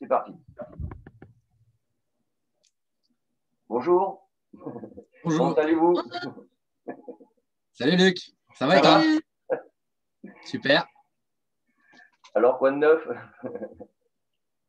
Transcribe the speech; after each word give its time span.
C'est 0.00 0.06
parti. 0.06 0.32
Bonjour. 3.68 4.30
Bonjour. 4.52 4.94
Comment 5.24 5.54
allez-vous? 5.54 6.00
Salut 7.72 7.96
Luc. 7.96 8.16
Ça 8.54 8.68
va 8.68 8.78
et 8.78 8.80
toi? 8.80 9.02
Super. 10.44 10.86
Alors, 12.34 12.58
quoi 12.58 12.70
de 12.70 12.76
neuf? 12.76 13.08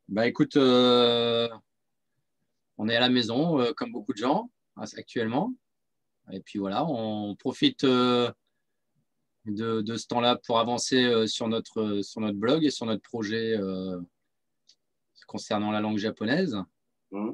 Bah 0.07 0.25
écoute, 0.25 0.57
euh, 0.57 1.47
on 2.79 2.89
est 2.89 2.95
à 2.95 2.99
la 2.99 3.09
maison, 3.09 3.59
euh, 3.59 3.71
comme 3.73 3.91
beaucoup 3.91 4.13
de 4.13 4.17
gens 4.17 4.49
hein, 4.77 4.85
actuellement. 4.97 5.53
Et 6.31 6.39
puis 6.41 6.57
voilà, 6.57 6.83
on 6.85 7.35
profite 7.35 7.83
euh, 7.83 8.31
de, 9.45 9.81
de 9.81 9.95
ce 9.95 10.07
temps-là 10.07 10.39
pour 10.47 10.57
avancer 10.57 11.27
sur, 11.27 11.47
notre, 11.47 12.01
sur 12.01 12.21
notre 12.21 12.39
blog 12.39 12.65
et 12.65 12.71
sur 12.71 12.87
notre 12.87 13.03
projet 13.03 13.55
concernant 15.29 15.71
la 15.71 15.79
langue 15.79 15.97
japonaise. 15.97 16.57
Hmm. 17.11 17.31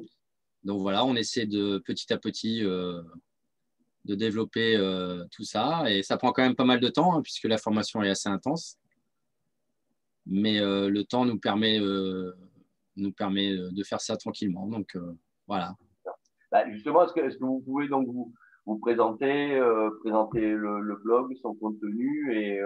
Donc 0.64 0.82
voilà, 0.82 1.06
on 1.06 1.16
essaie 1.16 1.46
de 1.46 1.80
petit 1.80 2.12
à 2.12 2.18
petit 2.18 2.64
euh, 2.64 3.02
de 4.04 4.16
développer 4.16 4.76
euh, 4.76 5.24
tout 5.32 5.44
ça. 5.44 5.84
Et 5.90 6.04
ça 6.04 6.18
prend 6.18 6.32
quand 6.32 6.44
même 6.44 6.56
pas 6.56 6.66
mal 6.66 6.80
de 6.80 6.90
temps, 6.90 7.16
hein, 7.16 7.22
puisque 7.22 7.46
la 7.46 7.58
formation 7.58 8.04
est 8.04 8.10
assez 8.10 8.30
intense. 8.30 8.78
Mais 10.26 10.60
euh, 10.60 10.90
le 10.90 11.04
temps 11.04 11.26
nous 11.26 11.40
permet, 11.40 11.80
nous 12.96 13.12
permet 13.12 13.56
de 13.56 13.84
faire 13.84 14.02
ça 14.02 14.18
tranquillement. 14.18 14.68
Donc 14.68 14.98
voilà. 15.48 15.76
Bah, 16.52 16.70
Justement, 16.72 17.06
est-ce 17.06 17.14
que, 17.14 17.40
vous 17.40 17.62
pouvez 17.62 17.88
donc 17.88 18.08
vous, 18.08 18.34
vous 18.66 18.80
présenter, 18.80 19.62
présenter 20.02 20.42
le, 20.42 20.82
le 20.82 20.96
blog, 20.96 21.36
son 21.42 21.54
contenu 21.54 22.36
et, 22.36 22.60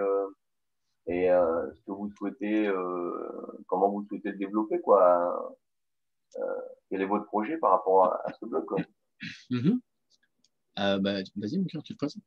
et 1.10 1.28
euh, 1.30 1.72
ce 1.74 1.80
que 1.82 1.90
vous 1.92 2.10
souhaitez, 2.16 2.66
euh, 2.68 3.62
comment 3.66 3.90
vous 3.90 4.04
souhaitez 4.08 4.30
le 4.30 4.38
développer, 4.38 4.80
quoi 4.80 5.56
Euh, 6.36 6.40
Quel 6.88 7.02
est 7.02 7.06
votre 7.06 7.26
projet 7.26 7.58
par 7.58 7.72
rapport 7.72 8.04
à, 8.04 8.28
à 8.28 8.32
ce 8.38 8.46
blog 8.46 8.64
quoi? 8.66 8.78
Mhm. 9.50 9.80
Euh, 10.78 10.98
bah, 10.98 11.14
Vas-y, 11.36 11.58
mon 11.58 11.64
cœur, 11.66 11.82
tu 11.82 11.94
te 11.94 11.98
présentes. 11.98 12.22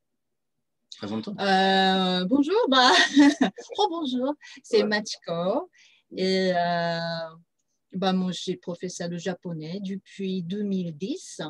Présente-toi. 0.98 1.34
Euh, 1.39 2.26
bonjour, 2.26 2.56
bah, 2.70 2.92
oh, 3.80 3.88
bonjour, 3.89 4.34
c'est 4.64 4.84
Ouais. 4.84 4.88
Machiko. 4.89 5.70
Et 6.16 6.52
euh, 6.54 7.00
bah, 7.94 8.14
moi, 8.14 8.31
je 8.31 8.42
suis 8.42 8.58
professeur 8.58 9.08
de 9.09 9.17
japonais 9.17 9.80
depuis 9.81 10.44
2010. 10.44 11.42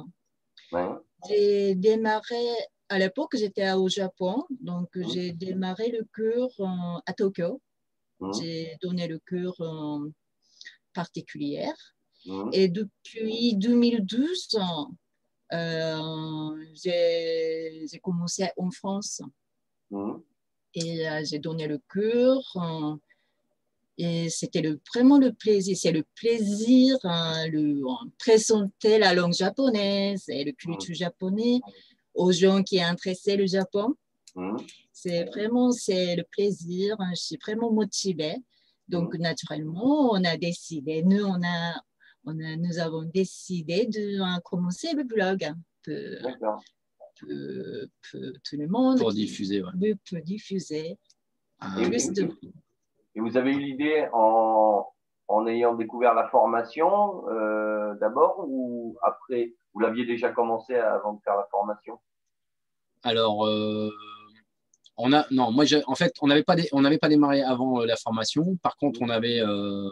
Ouais. 0.71 0.87
J'ai 1.27 1.75
démarré, 1.75 2.45
à 2.89 2.99
l'époque, 2.99 3.35
j'étais 3.35 3.71
au 3.73 3.87
Japon, 3.89 4.43
donc 4.59 4.89
Mhm. 4.95 5.09
j'ai 5.09 5.31
démarré 5.31 5.89
le 5.89 6.05
cours 6.15 6.53
euh, 6.59 6.99
à 7.05 7.13
Tokyo. 7.13 7.61
Mhm. 8.19 8.33
J'ai 8.39 8.77
donné 8.81 9.07
le 9.07 9.19
cours 9.19 9.59
euh, 9.61 10.09
particulier. 10.93 11.67
Mhm. 12.25 12.49
Et 12.53 12.67
depuis 12.67 13.55
2012, 13.55 14.57
euh, 15.53 16.65
j'ai 16.73 17.99
commencé 18.01 18.49
en 18.57 18.71
France 18.71 19.21
et 20.73 21.07
euh, 21.07 21.21
j'ai 21.25 21.39
donné 21.39 21.67
le 21.67 21.79
cours. 21.91 22.57
et 23.99 24.27
c'était 24.29 24.61
le, 24.63 24.79
vraiment 24.91 25.19
le 25.19 25.31
plaisir. 25.33 25.77
C'est 25.77 25.91
le 25.91 26.03
plaisir 26.15 26.97
hein, 27.03 27.47
de 27.49 27.81
présenter 28.17 28.97
la 28.97 29.13
langue 29.13 29.33
japonaise 29.33 30.23
et 30.29 30.43
le 30.43 30.51
culture 30.53 30.95
japonais 30.95 31.59
aux 32.13 32.31
gens 32.31 32.63
qui 32.63 32.81
intéressés 32.81 33.35
le 33.37 33.45
Japon. 33.47 33.95
Mhm. 34.35 34.57
C'est 34.91 35.25
vraiment 35.25 35.71
c'est 35.71 36.15
le 36.15 36.23
plaisir. 36.23 36.95
hein, 36.99 37.11
Je 37.15 37.21
suis 37.21 37.37
vraiment 37.37 37.71
motivée. 37.71 38.35
Donc, 38.87 39.15
naturellement, 39.15 40.11
on 40.11 40.23
a 40.25 40.35
décidé, 40.37 41.03
nous, 41.03 41.23
on 41.23 41.41
a, 41.43 41.81
on 42.25 42.37
a, 42.39 42.55
nous 42.57 42.79
avons 42.79 43.03
décidé 43.03 43.85
de 43.85 44.19
commencer 44.41 44.93
le 44.93 45.03
blog. 45.03 45.43
hein, 45.45 45.55
Peu, 45.83 46.17
D'accord. 46.21 46.61
peu- 47.19 47.87
peu- 48.11 48.33
tout 48.43 48.57
le 48.57 48.67
monde 48.67 48.99
Pour 48.99 49.13
diffuser. 49.13 49.63
ouais. 49.63 49.71
peut, 49.79 49.95
peut 50.09 50.21
diffuser 50.21 50.97
Ah, 51.59 51.75
Et 51.79 51.89
plus 51.89 52.11
de. 52.11 52.29
Et 53.15 53.19
vous 53.21 53.37
avez 53.37 53.51
eu 53.51 53.59
l'idée 53.59 54.05
en, 54.11 54.85
en 55.27 55.47
ayant 55.47 55.75
découvert 55.75 56.13
la 56.13 56.27
formation 56.29 57.27
euh, 57.29 57.72
d'abord 57.99 58.45
ou 58.47 58.97
après 59.01 59.53
Vous 59.73 59.79
l'aviez 59.79 60.05
déjà 60.05 60.31
commencé 60.31 60.75
avant 60.75 61.13
de 61.13 61.21
faire 61.23 61.35
la 61.35 61.47
formation? 61.51 61.99
Alors, 63.03 63.45
euh, 63.45 63.89
on 64.97 65.11
a, 65.13 65.25
non, 65.31 65.51
moi, 65.51 65.65
en 65.87 65.95
fait, 65.95 66.13
on 66.21 66.27
n'avait 66.27 66.43
pas, 66.43 66.55
dé- 66.55 66.69
on 66.71 66.81
n'avait 66.81 66.97
pas 66.99 67.09
démarré 67.09 67.41
avant 67.41 67.81
euh, 67.81 67.85
la 67.85 67.95
formation. 67.95 68.55
Par 68.57 68.77
contre, 68.77 69.01
on 69.01 69.09
avait, 69.09 69.39
euh, 69.39 69.89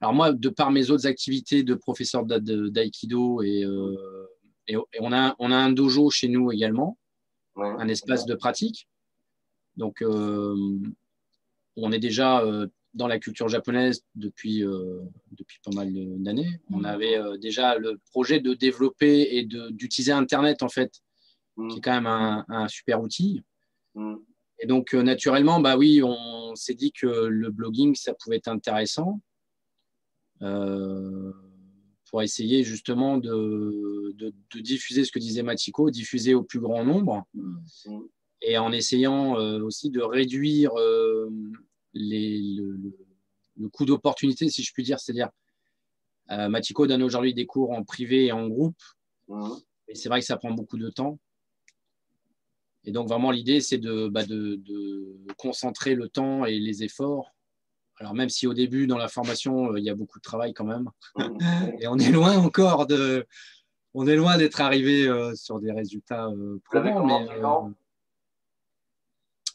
alors 0.00 0.14
moi, 0.14 0.32
de 0.32 0.48
par 0.48 0.70
mes 0.70 0.90
autres 0.90 1.06
activités 1.06 1.62
de 1.62 1.74
professeur 1.74 2.24
d'aïkido 2.24 3.42
et, 3.42 3.64
euh, 3.64 4.26
et, 4.66 4.74
et 4.74 4.98
on 5.00 5.12
a, 5.12 5.34
on 5.38 5.52
a 5.52 5.56
un 5.56 5.70
dojo 5.70 6.10
chez 6.10 6.28
nous 6.28 6.50
également, 6.52 6.98
Ouais. 7.54 7.68
un 7.78 7.88
espace 7.88 8.26
de 8.26 8.34
pratique. 8.34 8.86
Donc, 9.76 10.02
euh, 10.02 10.54
on 11.76 11.92
est 11.92 11.98
déjà 11.98 12.40
euh, 12.40 12.66
dans 12.96 13.06
la 13.06 13.18
culture 13.18 13.48
japonaise 13.48 14.02
depuis, 14.14 14.64
euh, 14.64 15.00
depuis 15.32 15.58
pas 15.64 15.70
mal 15.74 15.92
d'années. 16.22 16.60
On 16.70 16.78
Mhm. 16.80 16.84
avait 16.86 17.18
euh, 17.18 17.36
déjà 17.36 17.78
le 17.78 17.98
projet 18.10 18.40
de 18.40 18.54
développer 18.54 19.36
et 19.36 19.44
d'utiliser 19.44 20.12
Internet, 20.12 20.62
en 20.62 20.68
fait, 20.68 20.92
Mm, 21.58 21.68
qui 21.70 21.78
est 21.78 21.80
quand 21.80 21.94
même 21.94 22.06
un, 22.06 22.44
un 22.48 22.68
super 22.68 23.00
outil. 23.00 23.42
mm, 23.94 24.16
Et 24.60 24.66
donc, 24.66 24.94
euh, 24.94 25.02
naturellement, 25.02 25.60
bah 25.60 25.76
oui, 25.76 26.02
on 26.02 26.54
s'est 26.54 26.74
dit 26.74 26.92
que 26.92 27.06
le 27.06 27.50
blogging, 27.50 27.94
ça 27.94 28.12
pouvait 28.14 28.36
être 28.36 28.48
intéressant 28.48 29.20
euh, 30.42 31.32
pour 32.10 32.22
essayer 32.22 32.62
justement 32.62 33.18
de, 33.18 34.12
de- 34.16 34.34
de 34.54 34.60
diffuser 34.60 35.04
ce 35.04 35.12
que 35.12 35.18
disait 35.18 35.42
Machiko, 35.42 35.90
diffuser 35.90 36.34
au 36.34 36.42
plus 36.42 36.60
grand 36.60 36.84
nombre 36.84 37.24
Mm. 37.34 37.58
et 38.42 38.58
en 38.58 38.70
essayant 38.72 39.34
aussi 39.62 39.90
de 39.90 40.00
réduire 40.02 40.72
les, 41.96 42.38
le, 42.56 42.72
le- 42.72 42.98
le 43.58 43.68
coût 43.70 43.84
d'opportunité, 43.86 44.48
si 44.50 44.62
je 44.62 44.72
puis 44.72 44.82
dire. 44.82 45.00
C'est-à-dire, 45.00 45.30
euh, 46.30 46.48
donne 46.86 47.02
aujourd'hui 47.02 47.32
des 47.34 47.46
cours 47.46 47.70
en 47.72 47.82
privé 47.84 48.26
et 48.26 48.32
en 48.32 48.46
groupe. 48.48 48.76
Et 49.88 49.94
c'est 49.94 50.08
vrai 50.10 50.20
que 50.20 50.26
ça 50.26 50.36
prend 50.36 50.50
beaucoup 50.52 50.76
de 50.76 50.90
temps. 50.90 51.18
Et 52.84 52.92
donc, 52.92 53.08
vraiment, 53.08 53.30
l'idée, 53.30 53.60
c'est 53.60 53.78
de, 53.78 54.08
bah, 54.08 54.24
de, 54.24 54.56
de 54.56 55.16
concentrer 55.38 55.94
le 55.94 56.08
temps 56.08 56.44
et 56.44 56.58
les 56.58 56.84
efforts. 56.84 57.34
Alors, 57.98 58.12
même 58.14 58.28
si 58.28 58.46
au 58.46 58.52
début, 58.52 58.86
dans 58.86 58.98
la 58.98 59.08
formation, 59.08 59.72
euh, 59.72 59.78
il 59.78 59.84
y 59.84 59.90
a 59.90 59.94
beaucoup 59.94 60.18
de 60.18 60.22
travail 60.22 60.52
quand 60.52 60.66
même. 60.66 60.90
Et 61.80 61.88
on 61.88 61.96
est 61.96 62.10
loin 62.12 62.36
encore 62.36 62.86
de. 62.86 63.26
On 63.94 64.06
est 64.06 64.16
loin 64.16 64.36
d'être 64.36 64.60
arrivé 64.60 65.08
euh, 65.08 65.34
sur 65.34 65.58
des 65.60 65.72
résultats 65.72 66.26
euh, 66.26 66.60
Vous 66.62 66.74
l'avez 66.74 66.90
probants. 66.90 67.26
euh, 67.26 67.40
quand? 67.40 67.72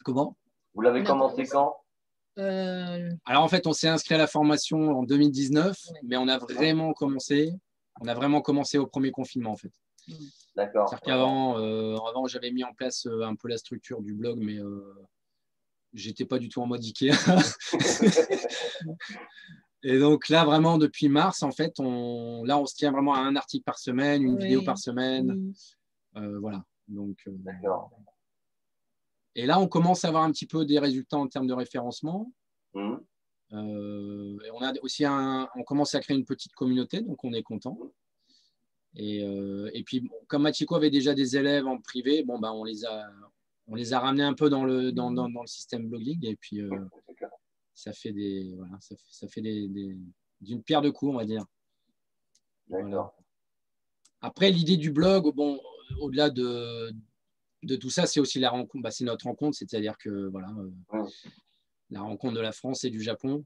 comment? 0.04 0.36
Vous 0.74 0.80
l'avez 0.80 1.04
commencé 1.04 1.44
commencé- 1.44 1.52
quand? 1.52 1.76
Euh, 2.38 3.10
Alors, 3.26 3.42
en 3.44 3.48
fait, 3.48 3.66
on 3.66 3.72
s'est 3.72 3.88
inscrit 3.88 4.14
à 4.14 4.18
la 4.18 4.26
formation 4.26 4.98
en 4.98 5.02
2019, 5.02 5.76
Ouais. 5.92 6.00
mais 6.04 6.16
on 6.16 6.28
a 6.28 6.38
vraiment 6.38 6.92
commencé. 6.94 7.52
On 8.00 8.08
a 8.08 8.14
vraiment 8.14 8.40
commencé 8.40 8.78
au 8.78 8.86
premier 8.86 9.10
confinement, 9.10 9.50
en 9.50 9.56
fait. 9.56 9.72
D'accord. 10.56 10.88
C'est-à-dire 10.88 11.04
qu'avant, 11.04 11.58
euh, 11.58 11.96
avant, 12.08 12.26
j'avais 12.26 12.50
mis 12.50 12.64
en 12.64 12.72
place 12.72 13.06
euh, 13.06 13.22
un 13.22 13.34
peu 13.36 13.48
la 13.48 13.58
structure 13.58 14.00
du 14.02 14.14
blog, 14.14 14.38
mais 14.40 14.58
euh, 14.58 14.94
j'étais 15.92 16.24
pas 16.24 16.38
du 16.38 16.48
tout 16.48 16.60
en 16.62 16.66
mode 16.66 16.82
Ikea. 16.82 17.10
Et 19.84 19.98
donc 19.98 20.28
là, 20.28 20.44
vraiment, 20.44 20.78
depuis 20.78 21.08
mars, 21.08 21.42
en 21.42 21.50
fait, 21.50 21.74
on, 21.80 22.44
là, 22.44 22.56
on 22.58 22.66
se 22.66 22.74
tient 22.76 22.92
vraiment 22.92 23.14
à 23.14 23.18
un 23.18 23.34
article 23.36 23.64
par 23.64 23.78
semaine, 23.78 24.22
une 24.22 24.36
Oui. 24.36 24.42
vidéo 24.44 24.62
par 24.62 24.78
semaine. 24.78 25.26
mm, 25.34 25.52
euh, 26.18 26.38
voilà. 26.38 26.64
Donc, 26.88 27.18
euh, 27.26 27.32
D'accord. 27.38 27.90
Et 29.34 29.46
là, 29.46 29.58
on 29.58 29.68
commence 29.68 30.04
à 30.04 30.08
avoir 30.08 30.24
un 30.24 30.30
petit 30.32 30.46
peu 30.46 30.64
des 30.64 30.78
résultats 30.78 31.18
en 31.18 31.26
termes 31.26 31.46
de 31.46 31.54
référencement. 31.54 32.32
Mm, 32.74 32.96
Euh, 33.54 34.38
et 34.46 34.50
on 34.50 34.62
a 34.62 34.72
aussi 34.80 35.04
un, 35.04 35.46
on 35.56 35.62
commence 35.62 35.94
à 35.94 36.00
créer 36.00 36.16
une 36.16 36.24
petite 36.24 36.54
communauté, 36.54 37.02
donc 37.02 37.22
on 37.22 37.34
est 37.34 37.42
content. 37.42 37.78
Et, 38.94 39.22
euh, 39.22 39.70
et 39.74 39.82
puis, 39.84 40.08
comme 40.26 40.42
Machiko 40.42 40.74
avait 40.74 40.90
déjà 40.90 41.14
des 41.14 41.36
élèves 41.36 41.66
en 41.66 41.78
privé, 41.78 42.22
bon, 42.24 42.38
ben, 42.38 42.50
on, 42.52 42.64
les 42.64 42.84
a, 42.86 43.10
on 43.66 43.74
les 43.74 43.92
a 43.92 44.00
ramenés 44.00 44.22
un 44.22 44.34
peu 44.34 44.48
dans 44.48 44.64
le, 44.64 44.90
dans, 44.92 45.10
dans, 45.10 45.28
dans 45.28 45.42
le 45.42 45.46
système 45.46 45.86
blogging. 45.86 46.24
Et 46.24 46.36
puis, 46.36 46.62
euh, 46.62 46.70
ça 47.74 47.92
fait 47.92 48.12
des, 48.12 48.54
voilà, 48.56 48.78
ça 48.80 48.96
fait, 48.96 49.10
ça 49.10 49.28
fait 49.28 49.42
des, 49.42 49.98
d'une 50.40 50.62
pierre 50.62 50.82
de 50.82 50.90
coups, 50.90 51.12
on 51.12 51.18
va 51.18 51.26
dire. 51.26 51.44
D'accord. 52.68 53.14
Après, 54.22 54.50
l'idée 54.50 54.76
du 54.78 54.92
blog, 54.92 55.34
bon, 55.34 55.60
au-delà 56.00 56.30
de, 56.30 56.90
de 57.62 57.76
tout 57.76 57.90
ça, 57.90 58.06
c'est 58.06 58.20
aussi 58.20 58.38
la 58.40 58.50
rencontre, 58.50 58.82
bah, 58.82 58.90
c'est 58.90 59.04
notre 59.04 59.26
rencontre, 59.26 59.56
c'est-à-dire 59.56 59.96
que 59.98 60.26
voilà, 60.28 60.48
euh, 60.58 60.70
Ouais. 60.98 61.08
la 61.90 62.00
rencontre 62.00 62.34
de 62.34 62.40
la 62.40 62.52
France 62.52 62.84
et 62.84 62.90
du 62.90 63.00
Japon. 63.02 63.44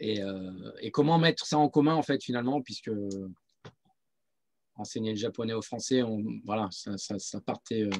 Et, 0.00 0.22
euh, 0.22 0.72
et 0.80 0.90
comment 0.90 1.18
mettre 1.18 1.44
ça 1.46 1.58
en 1.58 1.68
commun, 1.68 1.94
en 1.94 2.02
fait, 2.02 2.22
finalement, 2.22 2.60
puisque 2.62 2.90
enseigner 4.76 5.10
le 5.10 5.16
japonais 5.16 5.54
aux 5.54 5.62
Français, 5.62 6.02
on, 6.02 6.22
voilà, 6.44 6.68
ça, 6.70 6.96
ça, 6.98 7.18
ça 7.18 7.40
partait. 7.40 7.82
euh, 7.82 7.90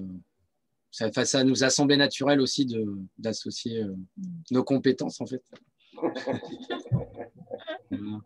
ça, 0.91 1.45
nous 1.45 1.65
a 1.65 1.71
semblé 1.71 1.97
naturel 1.97 2.41
aussi 2.41 2.65
de- 2.67 2.99
d'associer 3.19 3.83
euh, 3.83 3.95
nos 4.53 4.63
compétences, 4.65 5.21
en 5.21 5.27
fait. 5.27 5.43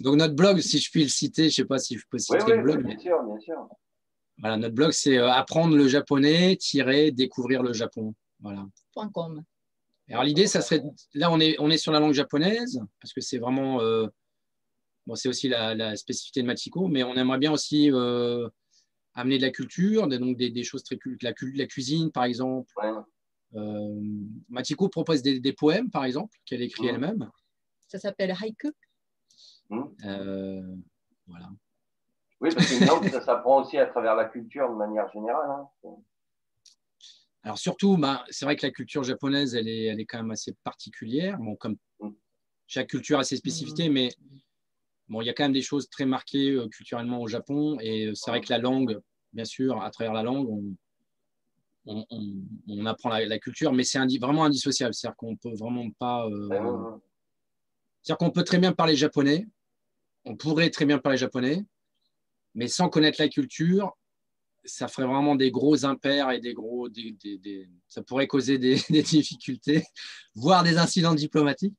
Donc 0.00 0.16
notre 0.16 0.34
blog, 0.34 0.60
si 0.60 0.78
je 0.78 0.90
puis 0.90 1.02
le 1.02 1.08
citer, 1.08 1.42
je 1.42 1.46
ne 1.48 1.50
sais 1.50 1.64
pas 1.64 1.78
si 1.78 1.98
je 1.98 2.04
peux 2.08 2.18
citer 2.18 2.38
oui, 2.46 2.52
le 2.56 2.62
blog. 2.62 2.84
bien 2.86 2.98
sûr, 2.98 3.22
bien 3.24 3.38
sûr. 3.38 3.68
Voilà, 4.40 4.56
notre 4.56 4.74
blog, 4.74 4.92
c'est 4.92 5.18
euh, 5.18 5.30
apprendre 5.30 5.76
le 5.76 5.86
japonais, 5.86 6.56
tirer, 6.56 7.10
découvrir 7.10 7.62
le 7.62 7.72
Japon. 7.72 8.14
Voilà. 8.40 8.66
.com. 9.12 9.42
Alors 10.08 10.24
l'idée, 10.24 10.46
ça 10.46 10.60
serait, 10.60 10.82
là 11.14 11.30
on 11.30 11.38
est, 11.38 11.56
on 11.60 11.70
est 11.70 11.78
sur 11.78 11.92
la 11.92 12.00
langue 12.00 12.14
japonaise, 12.14 12.80
parce 13.00 13.12
que 13.12 13.20
c'est 13.20 13.38
vraiment, 13.38 13.80
euh, 13.80 14.08
bon, 15.06 15.14
c'est 15.14 15.28
aussi 15.28 15.48
la, 15.48 15.74
la, 15.74 15.94
spécificité 15.94 16.42
de 16.42 16.46
Machiko, 16.46 16.88
mais 16.88 17.04
on 17.04 17.14
aimerait 17.14 17.38
bien 17.38 17.52
aussi 17.52 17.92
euh, 17.92 18.48
amener 19.14 19.38
de 19.38 19.42
la 19.42 19.50
culture, 19.50 20.08
donc 20.08 20.36
des, 20.36 20.50
des 20.50 20.64
choses 20.64 20.82
très 20.82 20.98
la, 21.22 21.32
la 21.54 21.66
cuisine 21.66 22.10
par 22.10 22.24
exemple. 22.24 22.72
Ouais. 22.76 22.90
Euh, 23.54 24.00
Machiko 24.48 24.88
propose 24.88 25.22
des, 25.22 25.38
des, 25.38 25.52
poèmes 25.52 25.90
par 25.90 26.04
exemple, 26.04 26.36
qu'elle 26.44 26.62
écrit 26.62 26.88
elle-même. 26.88 27.30
Ça 27.86 27.98
s'appelle 27.98 28.30
Haiku. 28.32 28.72
Euh, 30.04 30.76
voilà. 31.26 31.50
Oui, 32.40 32.50
parce 32.54 32.66
qu'une 32.66 32.86
langue, 32.86 33.08
ça 33.08 33.20
s'apprend 33.20 33.62
aussi 33.62 33.78
à 33.78 33.86
travers 33.86 34.14
la 34.14 34.24
culture 34.24 34.70
de 34.70 34.76
manière 34.76 35.10
générale. 35.12 35.50
Hein. 35.50 35.90
Alors 37.42 37.58
surtout, 37.58 37.96
bah, 37.96 38.24
c'est 38.30 38.44
vrai 38.44 38.56
que 38.56 38.66
la 38.66 38.72
culture 38.72 39.02
japonaise, 39.02 39.54
elle 39.54 39.68
est, 39.68 39.84
elle 39.84 40.00
est 40.00 40.06
quand 40.06 40.18
même 40.18 40.30
assez 40.30 40.54
particulière. 40.64 41.38
Bon, 41.38 41.56
comme 41.56 41.76
Mm. 42.00 42.10
chaque 42.66 42.88
culture 42.88 43.18
a 43.18 43.24
ses 43.24 43.36
spécificités, 43.36 43.88
mais 43.88 44.10
bon, 45.08 45.20
il 45.20 45.26
y 45.26 45.30
a 45.30 45.34
quand 45.34 45.44
même 45.44 45.52
des 45.52 45.62
choses 45.62 45.88
très 45.88 46.06
marquées 46.06 46.50
euh, 46.52 46.68
culturellement 46.68 47.20
au 47.20 47.28
Japon. 47.28 47.78
Et 47.80 48.06
euh, 48.06 48.14
c'est 48.14 48.30
vrai 48.30 48.40
que 48.40 48.50
la 48.50 48.58
langue, 48.58 48.98
bien 49.32 49.44
sûr, 49.44 49.82
à 49.82 49.90
travers 49.90 50.12
la 50.12 50.22
langue, 50.22 50.48
on, 50.48 50.74
on, 51.86 52.06
on, 52.10 52.34
on 52.68 52.86
apprend 52.86 53.08
la, 53.10 53.24
la, 53.26 53.38
culture, 53.38 53.72
mais 53.72 53.84
c'est 53.84 53.98
indi 53.98 54.18
vraiment 54.18 54.44
indissociable. 54.44 54.94
C'est-à-dire 54.94 55.16
qu'on 55.16 55.36
peut 55.36 55.54
vraiment 55.54 55.90
pas. 55.98 56.26
Euh, 56.26 56.48
ouais. 56.48 56.98
C'est-à-dire 58.02 58.18
qu'on 58.18 58.30
peut 58.30 58.44
très 58.44 58.58
bien 58.58 58.72
parler 58.72 58.96
japonais, 58.96 59.46
on 60.24 60.36
pourrait 60.36 60.70
très 60.70 60.86
bien 60.86 60.98
parler 60.98 61.18
japonais, 61.18 61.64
mais 62.54 62.68
sans 62.68 62.88
connaître 62.88 63.20
la 63.20 63.28
culture, 63.28 63.96
ça 64.64 64.88
ferait 64.88 65.06
vraiment 65.06 65.34
des 65.34 65.50
gros 65.50 65.84
impairs 65.84 66.30
et 66.30 66.40
des 66.40 66.52
gros. 66.52 66.88
Des, 66.88 67.12
des, 67.22 67.38
des, 67.38 67.68
ça 67.88 68.02
pourrait 68.02 68.26
causer 68.26 68.58
des, 68.58 68.76
des, 68.90 69.02
difficultés, 69.02 69.84
voire 70.34 70.62
des 70.62 70.78
incidents 70.78 71.14
diplomatiques. 71.14 71.76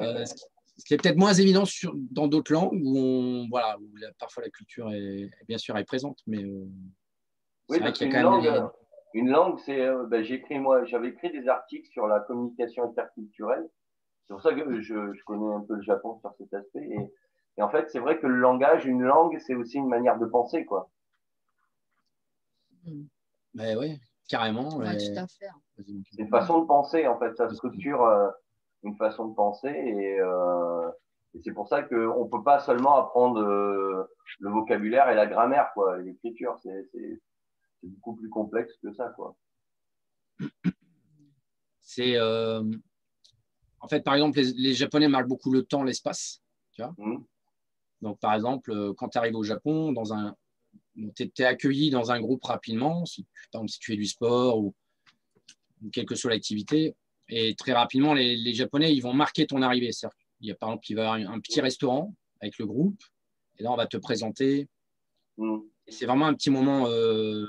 Euh, 0.00 0.24
ce, 0.24 0.34
qui, 0.34 0.40
ce, 0.78 0.84
qui, 0.84 0.94
est 0.94 0.96
peut-être 0.96 1.16
moins 1.16 1.32
évident 1.32 1.64
sur, 1.64 1.94
dans 1.94 2.26
d'autres 2.26 2.52
langues 2.52 2.80
où, 2.82 2.98
on, 2.98 3.48
voilà, 3.48 3.78
où 3.78 3.96
la, 3.96 4.12
parfois 4.18 4.42
la 4.42 4.50
culture 4.50 4.90
est, 4.92 5.30
bien 5.46 5.58
sûr 5.58 5.76
est 5.76 5.84
présente, 5.84 6.18
mais. 6.26 6.42
Euh, 6.42 6.66
oui, 7.68 7.80
parce 7.80 7.98
qu'une 7.98 8.12
langue, 8.12 8.42
des... 8.42 8.60
une 9.14 9.28
langue, 9.28 9.58
c'est. 9.64 9.80
Euh, 9.80 10.06
ben, 10.06 10.24
j'ai 10.24 10.34
écrit, 10.34 10.58
moi, 10.58 10.84
j'avais 10.84 11.08
écrit 11.08 11.30
des 11.30 11.48
articles 11.48 11.88
sur 11.90 12.06
la 12.06 12.20
communication 12.20 12.84
interculturelle. 12.84 13.68
C'est 14.26 14.34
pour 14.34 14.42
ça 14.42 14.52
que 14.52 14.80
je, 14.80 15.12
je, 15.14 15.24
connais 15.24 15.54
un 15.54 15.60
peu 15.60 15.74
le 15.74 15.82
Japon 15.82 16.18
sur 16.20 16.34
cet 16.38 16.52
aspect. 16.52 16.86
Et, 16.90 17.12
et 17.58 17.62
en 17.62 17.68
fait, 17.68 17.90
c'est 17.90 17.98
vrai 17.98 18.20
que 18.20 18.26
le 18.26 18.36
langage, 18.36 18.86
une 18.86 19.02
langue, 19.02 19.36
c'est 19.44 19.56
aussi 19.56 19.78
une 19.78 19.88
manière 19.88 20.16
de 20.16 20.26
penser, 20.26 20.64
quoi. 20.64 20.90
Ben 23.52 23.76
oui, 23.76 23.98
carrément. 24.28 24.76
Ouais, 24.76 24.94
et... 24.94 25.12
tout 25.12 25.18
à 25.18 25.26
fait. 25.26 25.48
C'est 26.12 26.22
une 26.22 26.28
façon 26.28 26.60
de 26.60 26.66
penser, 26.66 27.08
en 27.08 27.18
fait. 27.18 27.36
Ça 27.36 27.52
structure 27.52 28.04
euh, 28.04 28.30
une 28.84 28.96
façon 28.96 29.26
de 29.26 29.34
penser. 29.34 29.70
Et, 29.70 30.20
euh, 30.20 30.88
et 31.34 31.40
c'est 31.42 31.52
pour 31.52 31.66
ça 31.66 31.82
qu'on 31.82 32.24
ne 32.24 32.30
peut 32.30 32.44
pas 32.44 32.60
seulement 32.60 32.96
apprendre 32.96 33.40
euh, 33.40 34.08
le 34.38 34.50
vocabulaire 34.50 35.10
et 35.10 35.16
la 35.16 35.26
grammaire, 35.26 35.72
quoi, 35.74 35.98
l'écriture. 35.98 36.56
C'est 36.62 36.88
beaucoup 37.82 38.14
plus 38.14 38.30
complexe 38.30 38.72
que 38.80 38.92
ça, 38.92 39.08
quoi. 39.16 39.34
C'est. 41.80 42.14
Euh, 42.14 42.62
en 43.80 43.88
fait, 43.88 44.04
par 44.04 44.14
exemple, 44.14 44.38
les, 44.38 44.52
les, 44.52 44.74
Japonais 44.74 45.08
marquent 45.08 45.28
beaucoup 45.28 45.50
le 45.50 45.64
temps, 45.64 45.82
l'espace. 45.82 46.40
Tu 46.72 46.82
vois 46.82 46.94
mmh. 46.98 47.24
Donc, 48.02 48.18
par 48.20 48.34
exemple, 48.34 48.70
euh, 48.70 48.92
quand 48.96 49.08
tu 49.08 49.18
arrives 49.18 49.36
au 49.36 49.42
Japon, 49.42 49.92
dans 49.92 50.12
un, 50.12 50.34
tu 51.16 51.30
es 51.38 51.44
accueilli 51.44 51.90
dans 51.90 52.10
un 52.10 52.20
groupe 52.20 52.44
rapidement, 52.44 53.04
si, 53.06 53.24
par 53.52 53.60
exemple, 53.60 53.70
si 53.70 53.78
tu 53.78 53.92
fais 53.92 53.96
du 53.96 54.06
sport 54.06 54.58
ou, 54.58 54.74
ou 55.82 55.90
quelle 55.90 56.06
que 56.06 56.14
soit 56.14 56.30
l'activité, 56.30 56.94
et 57.28 57.54
très 57.56 57.72
rapidement, 57.72 58.14
les, 58.14 58.36
les, 58.36 58.54
Japonais, 58.54 58.94
ils 58.94 59.00
vont 59.00 59.12
marquer 59.12 59.46
ton 59.46 59.60
arrivée. 59.62 59.90
Il 60.40 60.48
y 60.48 60.50
a 60.50 60.54
par 60.54 60.70
exemple, 60.70 60.86
il 60.90 60.94
va 60.94 61.02
y 61.18 61.22
avoir 61.22 61.34
un 61.34 61.40
petit 61.40 61.60
restaurant 61.60 62.14
avec 62.40 62.58
le 62.58 62.66
groupe, 62.66 63.02
et 63.58 63.62
là, 63.62 63.72
on 63.72 63.76
va 63.76 63.86
te 63.86 63.96
présenter. 63.96 64.68
C'est 65.88 66.06
vraiment 66.06 66.26
un 66.26 66.34
petit 66.34 66.50
moment 66.50 66.86
euh, 66.88 67.44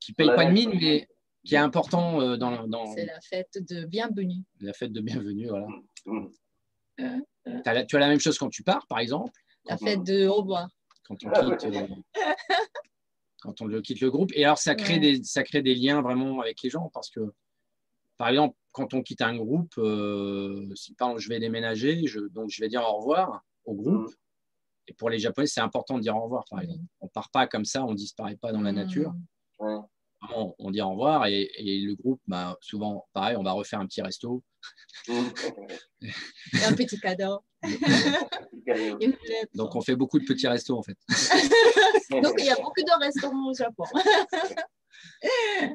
qui 0.00 0.12
ne 0.12 0.16
paye 0.16 0.28
pas 0.28 0.44
de 0.44 0.52
mine, 0.52 0.70
mais 0.74 1.08
qui 1.44 1.54
est 1.54 1.58
important 1.58 2.20
euh, 2.20 2.36
dans. 2.36 2.66
dans 2.66 2.86
C'est 2.94 3.06
la 3.06 3.20
fête 3.20 3.58
de 3.70 3.84
bienvenue. 3.84 4.42
La 4.60 4.72
fête 4.72 4.92
de 4.92 5.00
bienvenue, 5.00 5.48
voilà. 5.48 5.68
Mmh. 6.04 6.26
Euh, 7.00 7.18
euh. 7.48 7.60
As 7.64 7.74
la, 7.74 7.84
tu 7.84 7.96
as 7.96 8.00
la 8.00 8.08
même 8.08 8.20
chose 8.20 8.38
quand 8.38 8.48
tu 8.48 8.62
pars, 8.62 8.86
par 8.86 8.98
exemple. 8.98 9.32
La 9.68 9.76
fête 9.76 10.02
de 10.04 10.26
au 10.26 10.34
revoir. 10.34 10.68
Quand 11.04 11.14
on 11.24 11.56
quitte, 11.56 11.64
euh, 11.64 11.86
quand 13.40 13.60
on 13.60 13.80
quitte 13.80 14.00
le 14.00 14.10
groupe. 14.10 14.32
Et 14.34 14.44
alors, 14.44 14.58
ça 14.58 14.74
crée, 14.74 14.94
ouais. 14.94 15.18
des, 15.18 15.24
ça 15.24 15.42
crée 15.42 15.62
des 15.62 15.74
liens 15.74 16.02
vraiment 16.02 16.40
avec 16.40 16.62
les 16.62 16.70
gens 16.70 16.90
parce 16.92 17.10
que, 17.10 17.20
par 18.16 18.28
exemple, 18.28 18.56
quand 18.72 18.94
on 18.94 19.02
quitte 19.02 19.22
un 19.22 19.36
groupe, 19.36 19.74
euh, 19.78 20.68
si 20.74 20.94
par 20.94 21.08
exemple, 21.08 21.22
je 21.22 21.28
vais 21.28 21.38
déménager, 21.38 22.06
je, 22.06 22.20
donc 22.20 22.50
je 22.50 22.60
vais 22.60 22.68
dire 22.68 22.82
au 22.82 22.98
revoir 22.98 23.44
au 23.64 23.74
groupe. 23.74 24.10
Mmh. 24.10 24.14
Et 24.88 24.92
pour 24.94 25.10
les 25.10 25.18
Japonais, 25.18 25.46
c'est 25.46 25.60
important 25.60 25.96
de 25.96 26.02
dire 26.02 26.16
au 26.16 26.22
revoir, 26.22 26.44
par 26.48 26.60
exemple. 26.60 26.84
On 27.00 27.08
part 27.08 27.30
pas 27.30 27.46
comme 27.46 27.64
ça, 27.64 27.84
on 27.84 27.94
disparaît 27.94 28.36
pas 28.36 28.52
dans 28.52 28.60
la 28.60 28.72
nature. 28.72 29.12
On, 30.36 30.54
on, 30.58 30.70
dit 30.70 30.82
au 30.82 30.90
revoir 30.90 31.26
et, 31.26 31.50
et 31.56 31.80
le 31.80 31.94
groupe, 31.94 32.20
bah, 32.26 32.56
souvent, 32.60 33.06
pareil, 33.14 33.36
on 33.36 33.42
va 33.42 33.52
refaire 33.52 33.80
un 33.80 33.86
petit 33.86 34.02
resto. 34.02 34.42
un 35.08 36.72
petit 36.74 37.00
cadeau. 37.00 37.40
Donc, 39.54 39.74
on 39.74 39.80
fait 39.80 39.96
beaucoup 39.96 40.18
de 40.18 40.24
petits 40.24 40.46
restos, 40.46 40.76
en 40.76 40.82
fait. 40.82 40.98
Donc, 42.22 42.34
il 42.38 42.44
y 42.44 42.50
a 42.50 42.56
beaucoup 42.56 42.82
de 42.82 43.04
restaurants 43.04 43.50
au 43.50 43.54
Japon. 43.54 43.84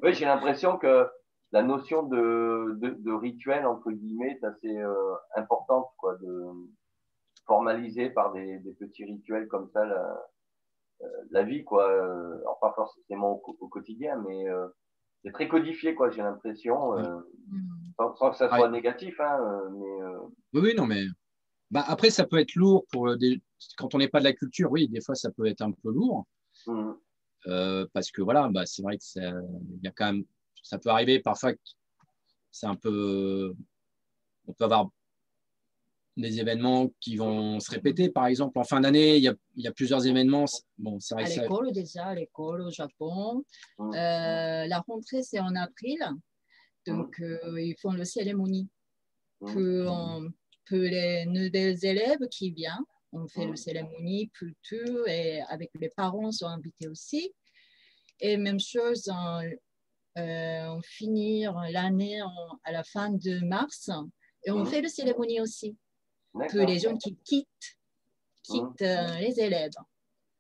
oui, 0.04 0.14
j'ai 0.14 0.26
l'impression 0.26 0.78
que 0.78 1.08
la 1.52 1.64
notion 1.64 2.04
de, 2.04 2.78
de, 2.80 2.96
de, 3.00 3.12
rituel, 3.12 3.66
entre 3.66 3.92
guillemets, 3.92 4.38
est 4.42 4.46
assez 4.46 4.78
euh, 4.78 5.16
importante, 5.36 5.88
quoi, 5.98 6.16
de 6.22 6.46
formaliser 7.46 8.10
par 8.10 8.32
des, 8.34 8.60
des, 8.60 8.74
petits 8.74 9.06
rituels 9.06 9.48
comme 9.48 9.70
ça 9.74 9.86
la, 9.86 10.22
la 11.32 11.44
vie, 11.44 11.64
quoi. 11.64 11.86
Alors, 11.92 12.60
pas 12.60 12.74
forcément 12.76 13.42
au, 13.46 13.58
au 13.60 13.68
quotidien, 13.68 14.22
mais 14.28 14.50
euh, 14.50 14.68
c'est 15.24 15.32
très 15.32 15.48
codifié, 15.48 15.94
quoi, 15.96 16.10
j'ai 16.10 16.22
l'impression, 16.22 16.98
euh, 16.98 17.20
sans, 17.98 18.16
sans, 18.16 18.32
que 18.32 18.38
ça 18.38 18.50
soit 18.50 18.70
négatif, 18.70 19.20
hein, 19.20 19.70
mais. 19.72 20.02
euh, 20.04 20.20
Oui, 20.54 20.62
oui, 20.64 20.76
non, 20.76 20.86
mais. 20.86 21.06
Bah, 21.70 21.84
après, 21.88 22.10
ça 22.10 22.26
peut 22.26 22.38
être 22.38 22.56
lourd 22.56 22.86
pour 22.92 23.16
des... 23.16 23.42
quand 23.78 23.96
on 23.96 24.00
n'est 24.00 24.10
pas 24.10 24.20
de 24.20 24.26
la 24.26 24.34
culture, 24.34 24.70
oui, 24.72 24.90
des 24.90 25.00
fois, 25.02 25.16
ça 25.16 25.32
peut 25.32 25.46
être 25.46 25.62
un 25.62 25.72
peu 25.72 25.92
lourd. 25.92 26.26
Mm. 26.68 26.92
Euh, 27.48 27.88
parce 27.94 28.12
que 28.12 28.22
voilà, 28.22 28.50
bah, 28.50 28.66
c'est 28.66 28.82
vrai 28.82 28.98
que 28.98 29.04
ça, 29.04 29.22
y 29.82 29.88
a 29.88 29.92
quand 29.92 30.12
même, 30.12 30.26
ça 30.64 30.78
peut 30.78 30.90
arriver 30.90 31.20
parfois 31.20 31.54
que 31.54 31.60
c'est 32.52 32.68
un 32.68 32.76
peu. 32.76 33.54
On 34.48 34.54
peut 34.54 34.66
avoir 34.66 34.90
des 36.22 36.40
événements 36.40 36.90
qui 37.00 37.18
vont 37.18 37.60
se 37.60 37.70
répéter. 37.72 38.10
Par 38.10 38.28
exemple, 38.28 38.58
en 38.58 38.64
fin 38.64 38.80
d'année, 38.80 39.18
il 39.18 39.24
y 39.24 39.28
a, 39.28 39.36
il 39.56 39.64
y 39.64 39.68
a 39.68 39.72
plusieurs 39.72 40.06
événements. 40.06 40.46
Bon, 40.78 41.00
c'est 41.00 41.16
vrai 41.16 41.24
à 41.24 41.28
ça... 41.28 41.42
l'école, 41.42 41.72
déjà, 41.72 42.06
à 42.08 42.16
l'école 42.16 42.62
au 42.62 42.72
Japon. 42.72 43.44
Mm. 43.78 43.90
Euh, 43.94 44.68
la 44.68 44.80
rentrée, 44.88 45.24
c'est 45.24 45.40
en 45.40 45.56
avril. 45.56 46.00
Donc, 46.88 47.20
Mm. 47.20 47.24
euh, 47.24 47.62
ils 47.62 47.76
font 47.82 47.92
le 47.92 48.06
cérémonie. 48.06 48.70
Que, 49.44 49.88
on, 49.88 50.30
que 50.66 50.76
les 50.76 51.26
nouvelles 51.26 51.84
élèves 51.84 52.20
qui 52.30 52.52
viennent, 52.52 52.86
on 53.12 53.28
fait 53.28 53.48
le 53.48 53.56
cérémonie 53.56 54.30
plus 54.36 54.56
tôt 54.70 55.08
et 55.08 55.42
avec 55.50 55.72
les 55.80 55.90
parents 55.90 56.32
sont 56.32 56.46
invités 56.46 56.88
aussi. 56.88 57.34
Et 58.20 58.38
même 58.38 58.60
chose, 58.60 59.10
on, 59.12 59.42
euh, 60.20 60.68
on 60.68 60.82
finit 60.84 61.46
l'année 61.72 62.22
à 62.64 62.72
la 62.72 62.84
fin 62.84 63.10
de 63.10 63.44
mars 63.44 63.90
et 64.46 64.52
on 64.52 64.64
fait 64.64 64.82
le 64.82 64.90
cérémonie 64.90 65.42
aussi 65.42 65.76
que 66.34 66.58
les 66.60 66.80
gens 66.80 66.96
qui 66.98 67.16
quittent, 67.18 67.78
quittent 68.44 68.82
euh, 68.82 69.18
les 69.20 69.40
élèves 69.40 69.72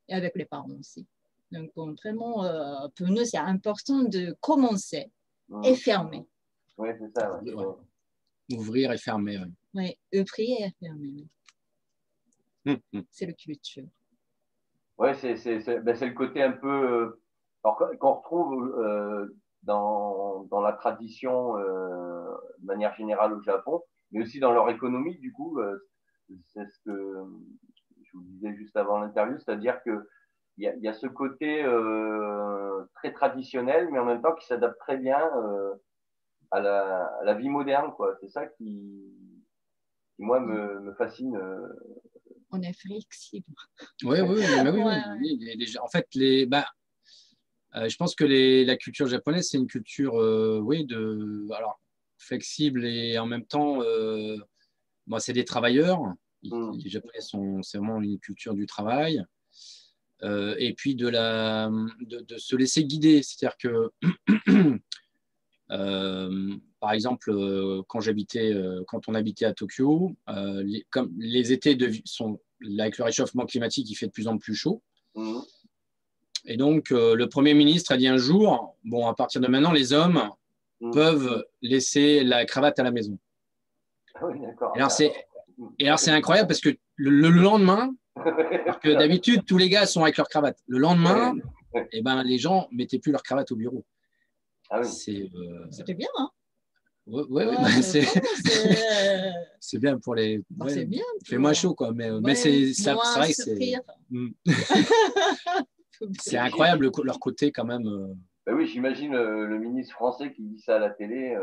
et 0.07 0.13
avec 0.13 0.35
les 0.35 0.45
parents 0.45 0.69
aussi. 0.79 1.05
Donc, 1.51 1.71
bon, 1.75 1.93
vraiment, 2.01 2.43
euh, 2.45 2.87
pour 2.95 3.07
nous, 3.07 3.25
c'est 3.25 3.37
important 3.37 4.03
de 4.03 4.35
commencer 4.39 5.11
Mm. 5.49 5.65
et 5.65 5.75
fermer. 5.75 6.25
Oui, 6.77 6.89
c'est 6.97 7.11
ça. 7.19 7.41
Ouais. 7.41 7.53
Ouais. 7.53 7.75
Ouvrir 8.55 8.91
et 8.93 8.97
fermer. 8.97 9.37
ouais. 9.37 9.51
Oui, 9.73 10.19
ouvrir 10.19 10.65
et 10.65 10.71
fermer. 10.79 11.09
oui. 12.65 12.79
Hum. 12.93 13.03
C'est 13.11 13.25
le 13.25 13.33
culture. 13.33 13.87
Ouais, 14.97 15.13
c'est 15.15 15.35
c'est 15.35 15.59
c'est 15.61 15.79
ben, 15.81 15.95
c'est 15.95 16.05
le 16.05 16.13
côté 16.13 16.41
un 16.43 16.51
peu 16.53 16.69
euh, 16.69 17.21
alors 17.63 17.77
qu'on 17.77 17.97
qu'on 17.97 18.13
retrouve 18.13 18.75
euh, 18.79 19.35
dans 19.63 20.43
dans 20.51 20.61
la 20.61 20.71
tradition 20.73 21.57
euh, 21.57 22.31
de 22.59 22.65
manière 22.65 22.93
générale 22.95 23.33
au 23.33 23.41
Japon, 23.41 23.81
mais 24.11 24.21
aussi 24.21 24.39
dans 24.39 24.51
leur 24.51 24.69
économie. 24.69 25.17
Du 25.19 25.31
coup, 25.31 25.59
euh, 25.59 25.77
c'est 26.47 26.69
ce 26.69 26.79
que 26.85 27.25
je 28.03 28.11
vous 28.13 28.23
disais 28.23 28.55
juste 28.55 28.75
avant 28.75 28.99
l'interview, 28.99 29.37
c'est-à-dire 29.39 29.81
que 29.83 30.07
il 30.57 30.65
y 30.65 30.67
a, 30.67 30.75
il 30.75 30.83
y 30.83 30.87
a 30.87 30.93
ce 30.93 31.07
côté 31.07 31.63
euh, 31.63 32.83
très 32.95 33.13
traditionnel, 33.13 33.87
mais 33.91 33.99
en 33.99 34.05
même 34.05 34.21
temps 34.21 34.35
qui 34.35 34.45
s'adapte 34.45 34.77
très 34.79 34.97
bien 34.97 35.19
euh, 35.37 35.73
à 36.51 36.59
la, 36.59 37.05
à 37.05 37.23
la 37.23 37.33
vie 37.33 37.49
moderne, 37.49 37.93
quoi. 37.95 38.15
C'est 38.19 38.29
ça 38.29 38.45
qui, 38.45 38.91
qui 40.15 40.23
moi, 40.23 40.39
me, 40.41 40.81
me 40.81 40.93
fascine. 40.93 41.39
On 42.51 42.61
est 42.61 42.77
flexible. 42.77 43.45
Oui, 44.03 44.19
oui, 44.19 44.43
oui, 44.63 45.37
oui, 45.55 45.77
En 45.81 45.87
fait, 45.87 46.07
les, 46.15 46.45
bah, 46.45 46.65
je 47.73 47.95
pense 47.95 48.13
que 48.13 48.25
les, 48.25 48.65
la 48.65 48.75
culture 48.75 49.07
japonaise, 49.07 49.47
c'est 49.49 49.57
une 49.57 49.67
culture, 49.67 50.15
oui, 50.61 50.85
de, 50.85 51.47
alors, 51.53 51.79
flexible 52.21 52.85
et 52.85 53.17
en 53.17 53.25
même 53.25 53.45
temps, 53.45 53.81
moi, 55.07 55.19
c'est 55.19 55.33
des 55.33 55.45
travailleurs. 55.45 56.01
Mm. 56.43 56.77
Les 56.83 56.89
Japonais 56.89 57.21
sont, 57.21 57.61
c'est 57.61 57.77
vraiment 57.77 58.01
une 58.01 58.19
culture 58.19 58.53
du 58.53 58.65
travail. 58.65 59.23
Euh, 60.23 60.55
et 60.59 60.73
puis 60.73 60.95
de, 60.95 61.07
la, 61.07 61.71
de, 62.01 62.37
se 62.37 62.55
laisser 62.55 62.85
guider. 62.85 63.23
C'est-à-dire 63.23 63.57
que, 63.57 63.89
euh, 65.71 66.55
par 66.79 66.91
exemple, 66.91 67.31
euh, 67.31 67.81
quand, 67.87 68.01
j'habitais, 68.01 68.53
quand 68.87 69.07
on 69.07 69.15
habitait 69.15 69.45
à 69.45 69.53
Tokyo, 69.53 70.15
les, 70.27 70.85
comme 70.91 71.11
les 71.17 71.51
étés 71.51 71.75
de, 71.75 71.91
sont, 72.05 72.39
avec 72.79 72.97
le 72.97 73.03
réchauffement 73.03 73.45
climatique, 73.45 73.89
il 73.89 73.95
fait 73.95 74.07
de 74.07 74.11
plus 74.11 74.27
en 74.27 74.37
plus 74.37 74.55
chaud. 74.55 74.83
Mmh. 75.15 75.39
Et 76.45 76.57
donc, 76.57 76.89
le 76.89 77.25
Premier 77.25 77.53
ministre 77.53 77.91
a 77.91 77.97
dit 77.97 78.07
un 78.07 78.17
jour, 78.17 78.75
bon, 78.83 79.07
à 79.07 79.13
partir 79.13 79.41
de 79.41 79.47
maintenant, 79.47 79.71
les 79.71 79.93
hommes 79.93 80.29
mmh. 80.81 80.91
peuvent 80.91 81.45
laisser 81.61 82.23
la 82.23 82.45
cravate 82.45 82.77
à 82.79 82.83
la 82.83 82.91
maison. 82.91 83.17
Ah 84.15 84.25
oui, 84.25 84.39
d'accord. 84.41 84.73
Et 84.75 84.79
alors, 84.79 84.91
c'est, 84.91 85.13
et 85.79 85.87
alors, 85.87 85.99
c'est 85.99 86.11
incroyable 86.11 86.47
parce 86.47 86.61
que 86.61 86.75
le 86.95 87.29
lendemain, 87.29 87.93
parce 88.15 88.79
que 88.79 88.89
d'habitude, 88.97 89.45
tous 89.45 89.57
les 89.57 89.69
gars 89.69 89.85
sont 89.85 90.03
avec 90.03 90.17
leur 90.17 90.27
cravate. 90.27 90.57
Le 90.67 90.77
lendemain, 90.77 91.33
eh 91.91 92.01
ben, 92.01 92.23
les 92.23 92.37
gens 92.37 92.67
ne 92.71 92.77
mettaient 92.77 92.99
plus 92.99 93.11
leur 93.11 93.23
cravate 93.23 93.51
au 93.51 93.55
bureau. 93.55 93.85
Ah 94.69 94.81
euh, 94.81 95.67
C'était 95.69 95.93
bien, 95.93 96.07
hein 96.17 96.29
Oui, 97.07 97.23
ouais, 97.29 97.45
ouais, 97.45 97.81
c'est 99.59 99.79
bien 99.79 99.99
pour 99.99 100.15
les. 100.15 100.41
Bah, 100.49 100.67
c'est 100.69 100.85
bien. 100.85 101.03
Il 101.21 101.27
fait 101.27 101.37
moins 101.37 101.53
chaud, 101.53 101.75
quoi. 101.75 101.91
Mais, 101.93 102.09
mais 102.21 102.35
c'est 102.35 102.71
vrai 102.93 103.29
que 103.29 103.33
c'est. 103.33 103.75
Hmm. 104.09 104.29
c'est 106.19 106.37
incroyable 106.37 106.89
leur 107.03 107.19
côté, 107.19 107.51
quand 107.51 107.65
même. 107.65 108.15
Euh. 108.47 108.51
Bah 108.51 108.57
oui, 108.57 108.67
j'imagine 108.67 109.15
euh, 109.15 109.45
le 109.45 109.59
ministre 109.59 109.93
français 109.93 110.31
qui 110.33 110.43
dit 110.43 110.59
ça 110.59 110.75
à 110.75 110.79
la 110.79 110.89
télé. 110.89 111.37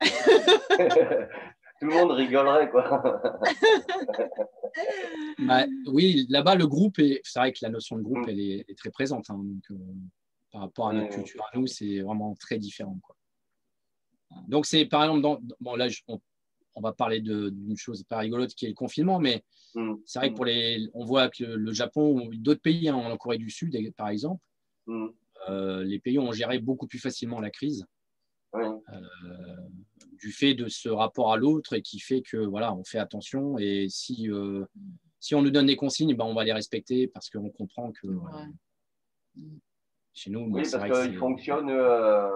tout 1.80 1.86
le 1.86 1.92
monde 1.92 2.12
rigolerait, 2.12 2.70
quoi. 2.70 3.22
Bah, 5.38 5.66
oui, 5.86 6.26
là-bas, 6.28 6.54
le 6.54 6.66
groupe, 6.66 6.98
est... 6.98 7.20
c'est 7.24 7.38
vrai 7.38 7.52
que 7.52 7.58
la 7.62 7.70
notion 7.70 7.96
de 7.96 8.02
groupe, 8.02 8.26
mm. 8.26 8.28
elle, 8.28 8.40
est, 8.40 8.78
très 8.78 8.90
présente. 8.90 9.30
Hein, 9.30 9.40
donc, 9.42 9.62
euh, 9.70 9.74
par 10.52 10.62
rapport 10.62 10.88
à 10.88 10.92
notre 10.92 11.14
culture 11.14 11.44
à 11.52 11.56
nous, 11.56 11.66
c'est 11.66 12.00
vraiment 12.00 12.34
très 12.34 12.58
différent. 12.58 12.98
Quoi. 13.02 13.16
Donc, 14.48 14.66
c'est 14.66 14.86
par 14.86 15.04
exemple, 15.04 15.22
dans... 15.22 15.40
bon, 15.60 15.76
là, 15.76 15.88
on, 16.08 16.80
va 16.80 16.92
parler 16.92 17.20
d'une 17.20 17.76
chose 17.76 18.02
pas 18.04 18.18
rigolote 18.18 18.54
qui 18.54 18.66
est 18.66 18.70
le 18.70 18.74
confinement, 18.74 19.18
mais 19.18 19.42
mm. 19.74 19.94
c'est 20.04 20.18
vrai 20.18 20.30
que 20.30 20.34
pour 20.34 20.44
les, 20.44 20.88
on 20.94 21.04
voit 21.04 21.28
que 21.28 21.44
le, 21.44 21.72
Japon 21.72 22.20
ou 22.20 22.34
d'autres 22.34 22.62
pays, 22.62 22.88
hein, 22.88 22.96
en 22.96 23.16
Corée 23.16 23.38
du 23.38 23.50
Sud, 23.50 23.76
par 23.96 24.08
exemple, 24.08 24.42
mm. 24.86 25.08
Euh, 25.48 25.84
les 25.84 25.98
pays 25.98 26.18
ont 26.18 26.32
géré 26.32 26.58
beaucoup 26.58 26.86
plus 26.86 26.98
facilement 26.98 27.40
la 27.40 27.50
crise. 27.50 27.86
Euh, 28.54 29.56
du 30.12 30.32
fait 30.32 30.54
de 30.54 30.66
ce 30.68 30.88
rapport 30.88 31.32
à 31.32 31.36
l'autre 31.36 31.74
et 31.74 31.82
qui 31.82 32.00
fait 32.00 32.22
que 32.22 32.38
voilà, 32.38 32.74
on 32.74 32.84
fait 32.84 32.98
attention 32.98 33.58
et 33.58 33.86
si, 33.90 34.30
euh, 34.30 34.64
si 35.20 35.34
on 35.34 35.42
nous 35.42 35.50
donne 35.50 35.66
des 35.66 35.76
consignes, 35.76 36.16
ben, 36.16 36.24
on 36.24 36.34
va 36.34 36.42
les 36.44 36.54
respecter 36.54 37.06
parce 37.06 37.28
qu'on 37.28 37.50
comprend 37.50 37.92
que 37.92 38.08
chez 40.14 40.30
nous, 40.30 40.48
oui, 40.50 40.62
parce 40.70 41.06
qu'il 41.06 41.18
fonctionne 41.18 41.68
euh, 41.68 42.30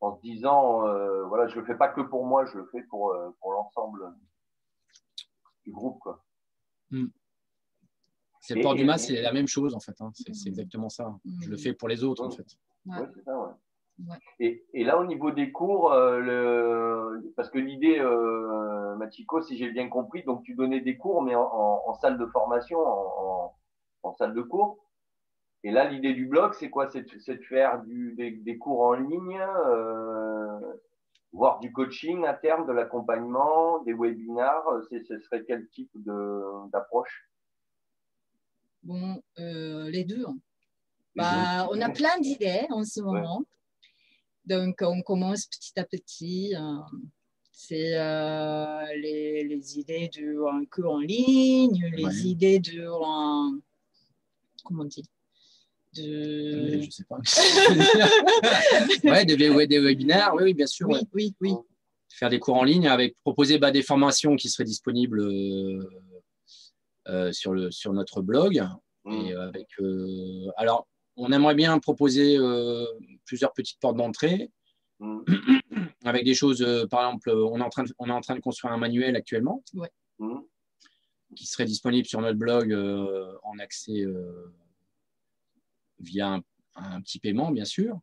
en 0.00 0.16
se 0.16 0.20
disant 0.22 0.82
voilà, 1.26 1.48
je 1.48 1.56
ne 1.56 1.60
le 1.60 1.66
fais 1.66 1.76
pas 1.76 1.88
que 1.88 2.02
pour 2.02 2.24
moi, 2.24 2.46
je 2.46 2.58
le 2.58 2.66
fais 2.66 2.82
pour, 2.82 3.12
pour 3.40 3.52
l'ensemble 3.52 4.14
du 5.64 5.72
groupe. 5.72 5.98
Quoi. 5.98 6.24
Hmm. 6.90 7.08
C'est 8.48 8.54
le 8.54 8.62
port 8.62 8.74
du 8.74 8.86
masque, 8.86 9.08
c'est 9.08 9.20
la 9.20 9.34
même 9.34 9.46
chose 9.46 9.74
en 9.74 9.80
fait. 9.80 10.00
Hein. 10.00 10.10
C'est 10.14 10.48
exactement 10.48 10.88
ça. 10.88 11.14
Je 11.42 11.50
le 11.50 11.58
fais 11.58 11.74
pour 11.74 11.86
les 11.86 12.02
autres 12.02 12.24
en 12.24 12.30
fait. 12.30 12.46
Oui, 12.86 12.96
c'est 13.14 13.22
ça, 13.22 13.38
ouais. 13.38 13.52
Et, 14.40 14.64
et, 14.72 14.84
là, 14.84 14.98
au 14.98 15.04
niveau 15.04 15.32
des 15.32 15.52
cours, 15.52 15.92
euh, 15.92 16.18
le, 16.18 17.32
parce 17.36 17.50
que 17.50 17.58
l'idée, 17.58 17.98
euh, 17.98 18.96
Machiko, 18.96 19.42
si 19.42 19.58
j'ai 19.58 19.70
bien 19.70 19.90
compris, 19.90 20.22
donc 20.22 20.44
tu 20.44 20.54
donnais 20.54 20.80
des 20.80 20.96
cours, 20.96 21.20
mais 21.20 21.34
en, 21.34 21.42
en, 21.42 21.94
salle 21.94 22.16
de 22.16 22.24
formation, 22.24 22.78
en, 22.78 23.54
en, 24.04 24.14
salle 24.14 24.32
de 24.32 24.40
cours. 24.40 24.78
Et 25.62 25.70
là, 25.70 25.84
l'idée 25.90 26.14
du 26.14 26.24
blog, 26.24 26.54
c'est 26.54 26.70
quoi? 26.70 26.88
C'est 26.88 27.02
de 27.02 27.42
faire 27.42 27.82
du, 27.82 28.14
des, 28.14 28.30
des, 28.30 28.56
cours 28.56 28.80
en 28.80 28.94
ligne, 28.94 29.42
euh, 29.66 30.58
voire 31.32 31.58
du 31.58 31.70
coaching 31.70 32.24
à 32.24 32.32
terme, 32.32 32.66
de 32.66 32.72
l'accompagnement, 32.72 33.82
des 33.82 33.92
webinars. 33.92 34.64
Ce 34.90 35.18
serait 35.18 35.44
quel 35.44 35.68
type 35.68 35.90
d'approche? 36.72 37.28
Bon, 38.88 39.22
euh, 39.38 39.90
les 39.90 40.04
deux. 40.04 40.24
Bah, 41.14 41.68
on 41.70 41.78
a 41.82 41.90
plein 41.90 42.18
d'idées 42.20 42.64
en 42.70 42.86
ce 42.86 43.02
moment. 43.02 43.44
Donc, 44.46 44.78
on 44.80 45.02
commence 45.02 45.44
petit 45.44 45.78
à 45.78 45.84
petit. 45.84 46.54
Euh, 46.56 46.78
c'est 47.52 47.98
euh, 47.98 48.86
les, 48.94 49.78
idées 49.78 50.08
de 50.16 50.42
un 50.50 50.64
cours 50.64 50.94
en 50.94 51.00
ligne, 51.00 51.84
les 51.98 52.28
idées 52.28 52.60
de 52.60 52.86
comment 54.64 54.84
on 54.84 54.86
dit 54.86 55.04
de... 55.94 56.80
Je 56.80 56.90
sais 56.90 57.04
pas. 57.04 57.18
ouais, 59.10 59.26
des, 59.26 59.36
des, 59.36 59.80
webinaires, 59.80 60.32
oui, 60.34 60.54
bien 60.54 60.66
sûr. 60.66 60.88
Oui, 60.88 61.00
oui, 61.12 61.34
oui. 61.42 61.52
Faire 62.08 62.30
des 62.30 62.38
cours 62.38 62.56
en 62.56 62.64
ligne 62.64 62.88
avec 62.88 63.18
proposer 63.20 63.58
bah, 63.58 63.70
des 63.70 63.82
formations 63.82 64.34
qui 64.34 64.48
seraient 64.48 64.64
disponibles 64.64 65.20
sur, 67.32 67.52
le, 67.52 67.70
sur 67.70 67.92
notre 67.92 68.22
blog. 68.22 68.62
Mmh. 69.04 69.12
Et 69.12 69.34
avec, 69.34 69.68
alors, 70.56 70.86
on 71.18 71.32
aimerait 71.32 71.54
bien 71.54 71.78
proposer 71.78 72.36
euh, 72.38 72.86
plusieurs 73.24 73.52
petites 73.52 73.80
portes 73.80 73.96
d'entrée 73.96 74.50
mm. 75.00 75.20
avec 76.04 76.24
des 76.24 76.34
choses, 76.34 76.62
euh, 76.62 76.86
par 76.86 77.00
exemple, 77.00 77.30
on 77.30 77.60
est, 77.60 77.64
en 77.64 77.68
train 77.68 77.82
de, 77.82 77.92
on 77.98 78.08
est 78.08 78.12
en 78.12 78.20
train 78.20 78.36
de 78.36 78.40
construire 78.40 78.72
un 78.72 78.78
manuel 78.78 79.16
actuellement 79.16 79.62
mm. 80.20 80.38
qui 81.36 81.46
serait 81.46 81.66
disponible 81.66 82.06
sur 82.06 82.20
notre 82.20 82.38
blog 82.38 82.72
euh, 82.72 83.36
en 83.42 83.58
accès 83.58 84.06
via 85.98 86.40
un, 86.76 87.00
petit 87.00 87.18
paiement, 87.18 87.50
bien 87.50 87.64
sûr. 87.64 87.98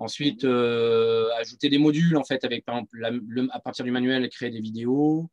Ensuite, 0.00 0.44
ajouter 0.44 1.68
des 1.68 1.76
modules, 1.76 2.16
en 2.16 2.24
fait, 2.24 2.44
avec, 2.44 2.64
par 2.64 2.78
exemple, 2.78 3.48
à 3.52 3.60
partir 3.60 3.84
du 3.84 3.90
manuel, 3.90 4.26
créer 4.30 4.50
des 4.50 4.60
vidéos 4.60 5.28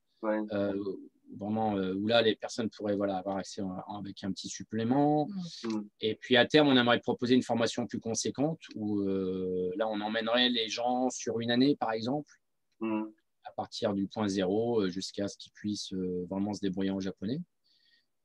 vraiment 1.37 1.75
euh, 1.77 1.93
où 1.93 2.07
là 2.07 2.21
les 2.21 2.35
personnes 2.35 2.69
pourraient 2.69 2.95
voilà, 2.95 3.17
avoir 3.17 3.37
accès 3.37 3.61
avec 3.97 4.23
un 4.23 4.31
petit 4.31 4.49
supplément. 4.49 5.27
Mm. 5.63 5.81
Et 6.01 6.15
puis 6.15 6.37
à 6.37 6.45
terme, 6.45 6.67
on 6.67 6.77
aimerait 6.77 6.99
proposer 6.99 7.35
une 7.35 7.43
formation 7.43 7.87
plus 7.87 7.99
conséquente 7.99 8.59
où 8.75 9.01
euh, 9.01 9.71
là 9.77 9.87
on 9.87 9.99
emmènerait 10.01 10.49
les 10.49 10.69
gens 10.69 11.09
sur 11.09 11.39
une 11.39 11.51
année 11.51 11.75
par 11.75 11.91
exemple, 11.91 12.31
mm. 12.79 13.03
à 13.45 13.51
partir 13.55 13.93
du 13.93 14.07
point 14.07 14.27
zéro 14.27 14.81
euh, 14.81 14.89
jusqu'à 14.89 15.27
ce 15.27 15.37
qu'ils 15.37 15.53
puissent 15.53 15.93
vraiment 16.29 16.53
se 16.53 16.59
débrouiller 16.61 16.91
en 16.91 16.99
japonais. 16.99 17.39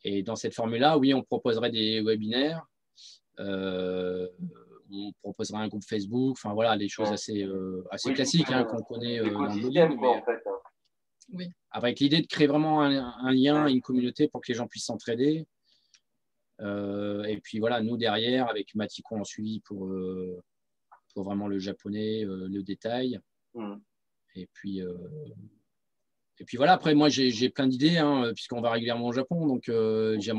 Et 0.05 0.23
dans 0.23 0.37
cette 0.37 0.55
formule-là, 0.55 0.97
oui, 0.97 1.12
on 1.12 1.23
proposerait 1.23 1.71
des 1.71 2.00
webinaires. 2.00 2.65
on 3.38 4.29
proposerait 5.23 5.59
un 5.61 5.69
groupe 5.69 5.83
Facebook, 5.85 6.37
enfin 6.38 6.55
voilà, 6.55 6.77
des 6.77 6.88
choses 6.88 7.11
assez, 7.11 7.45
assez 7.91 8.12
classiques 8.15 8.50
hein, 8.50 8.62
qu'on 8.65 8.83
connaît 8.83 9.19
dans 9.19 9.49
le 9.49 10.07
en 10.07 10.25
fait. 10.25 10.41
Hein. 10.47 10.58
Avec 11.70 12.00
l'idée 12.00 12.20
de 12.23 12.26
créer 12.26 12.47
vraiment 12.47 12.82
un, 12.82 13.32
lien, 13.32 13.66
une 13.66 13.82
communauté 13.82 14.28
pour 14.28 14.40
que 14.40 14.49
les 14.49 14.54
gens 14.54 14.66
puissent 14.66 14.87
s'entraider. 14.87 15.47
Euh, 16.61 17.23
et 17.25 17.38
puis 17.40 17.58
voilà, 17.58 17.82
nous 17.82 17.97
derrière, 17.97 18.49
avec 18.49 18.75
Matiko 18.75 19.16
en 19.16 19.25
suivi 19.25 19.61
pour, 19.61 19.87
euh, 19.87 20.42
pour 21.14 21.25
vraiment 21.25 21.47
le 21.47 21.58
japonais, 21.58 22.25
euh, 22.25 22.49
le 22.49 22.62
détail. 22.62 23.20
Mm. 23.54 23.76
Et 24.35 24.49
puis, 24.52 24.80
et 26.38 26.44
puis 26.44 26.56
voilà, 26.56 26.75
après, 26.75 26.94
moi 26.94 27.08
j'ai 27.08 27.50
plein 27.50 27.66
d'idées, 27.66 27.99
hein, 27.99 28.30
puisqu'on 28.35 28.61
va 28.61 28.70
régulièrement 28.70 29.08
au 29.08 29.12
Japon. 29.12 29.47
Donc 29.47 29.70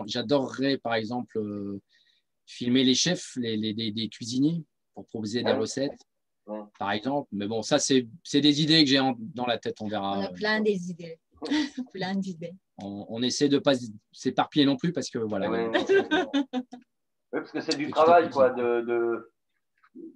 j'adorerais, 0.07 0.77
par 0.77 0.93
exemple, 0.93 1.39
filmer 2.45 2.83
les 2.83 2.95
chefs, 2.95 3.35
les, 3.35 3.57
les, 3.57 4.09
cuisiniers, 4.09 4.63
pour 4.93 5.05
proposer 5.05 5.43
des 5.43 5.51
recettes 5.51 6.08
par 6.77 6.91
exemple. 6.91 7.27
Mais 7.31 7.47
bon, 7.47 7.61
ça, 7.61 7.79
c'est 7.79 8.07
des 8.33 8.61
idées 8.61 8.83
que 8.83 8.89
j'ai 8.89 8.99
dans 9.17 9.45
la 9.45 9.57
tête, 9.57 9.81
on 9.81 9.87
verra. 9.87 10.17
On 10.17 10.23
a 10.23 10.29
plein 10.29 10.61
des 10.61 10.89
idées. 10.91 11.19
plein 11.93 12.15
d'idées. 12.15 12.53
On, 12.77 13.21
essaie 13.21 13.49
de 13.49 13.55
ne 13.55 13.59
pas 13.59 13.73
s'éparpiller 14.11 14.65
non 14.65 14.77
plus 14.77 14.93
parce 14.93 15.09
que 15.09 15.19
voilà. 15.19 15.49
Oui, 15.49 15.59
parce 17.31 17.51
que 17.51 17.61
c'est 17.61 17.77
du 17.77 17.91
travail, 17.91 18.29
quoi, 18.29 18.51
de, 18.51 19.31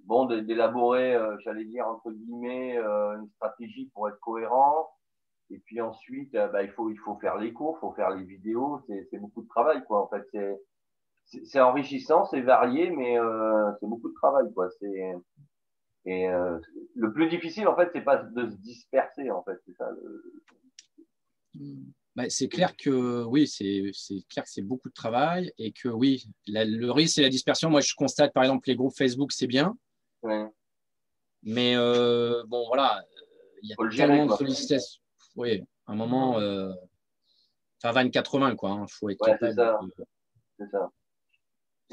bon, 0.06 0.26
d'élaborer, 0.26 1.14
euh, 1.14 1.36
j'allais 1.44 1.64
dire, 1.64 1.86
entre 1.86 2.10
guillemets, 2.10 2.78
euh, 2.78 3.18
une 3.18 3.28
stratégie 3.36 3.90
pour 3.94 4.08
être 4.08 4.20
cohérent. 4.20 4.90
Et 5.50 5.58
puis 5.58 5.80
ensuite, 5.80 6.34
euh, 6.34 6.48
bah, 6.48 6.62
il, 6.62 6.70
faut, 6.70 6.88
il 6.90 6.98
faut 6.98 7.16
faire 7.16 7.36
les 7.36 7.52
cours, 7.52 7.76
il 7.78 7.80
faut 7.80 7.92
faire 7.92 8.10
les 8.10 8.24
vidéos. 8.24 8.80
C'est 8.88 9.18
beaucoup 9.18 9.42
de 9.42 9.48
travail, 9.48 9.84
quoi. 9.84 10.02
En 10.02 10.08
fait, 10.08 10.26
c'est 11.44 11.60
enrichissant, 11.60 12.24
c'est 12.26 12.40
varié, 12.40 12.90
mais 12.90 13.18
c'est 13.80 13.86
beaucoup 13.86 14.08
de 14.08 14.14
travail, 14.14 14.52
quoi. 14.54 14.68
C'est 14.80 15.14
et 16.06 16.28
euh, 16.28 16.58
le 16.94 17.12
plus 17.12 17.28
difficile, 17.28 17.66
en 17.66 17.76
fait, 17.76 17.90
c'est 17.94 18.02
pas 18.02 18.16
de 18.16 18.50
se 18.50 18.56
disperser, 18.56 19.30
en 19.30 19.42
fait, 19.42 19.58
c'est 19.66 19.74
ça. 19.74 19.88
Bah, 22.16 22.24
c'est 22.28 22.48
clair 22.48 22.76
que 22.76 23.24
oui, 23.24 23.46
c'est 23.48 23.92
clair 24.28 24.44
que 24.44 24.50
c'est 24.50 24.62
beaucoup 24.62 24.88
de 24.88 24.94
travail 24.94 25.52
et 25.58 25.72
que 25.72 25.88
oui, 25.88 26.26
le 26.46 26.90
risque 26.90 27.18
et 27.18 27.22
la 27.22 27.28
dispersion. 27.28 27.70
Moi, 27.70 27.80
je 27.80 27.94
constate 27.94 28.32
par 28.32 28.44
exemple 28.44 28.68
les 28.68 28.76
groupes 28.76 28.96
Facebook, 28.96 29.32
c'est 29.32 29.46
bien. 29.46 29.76
Mais 31.42 31.76
euh, 31.76 32.44
bon, 32.46 32.66
voilà, 32.66 33.04
il 33.62 33.70
y 33.70 33.72
a 33.72 33.88
tellement 33.90 34.26
de 34.26 34.32
sollicitations. 34.32 35.00
Oui, 35.36 35.62
à 35.86 35.92
un 35.92 35.96
moment, 35.96 36.38
euh, 36.38 36.72
enfin 37.82 38.04
24-20, 38.04 38.54
quoi. 38.54 38.70
Il 38.70 38.72
hein, 38.72 38.86
faut 38.88 39.10
être 39.10 39.24
capable. 39.24 39.92
C'est 40.58 40.70
ça. 40.70 40.90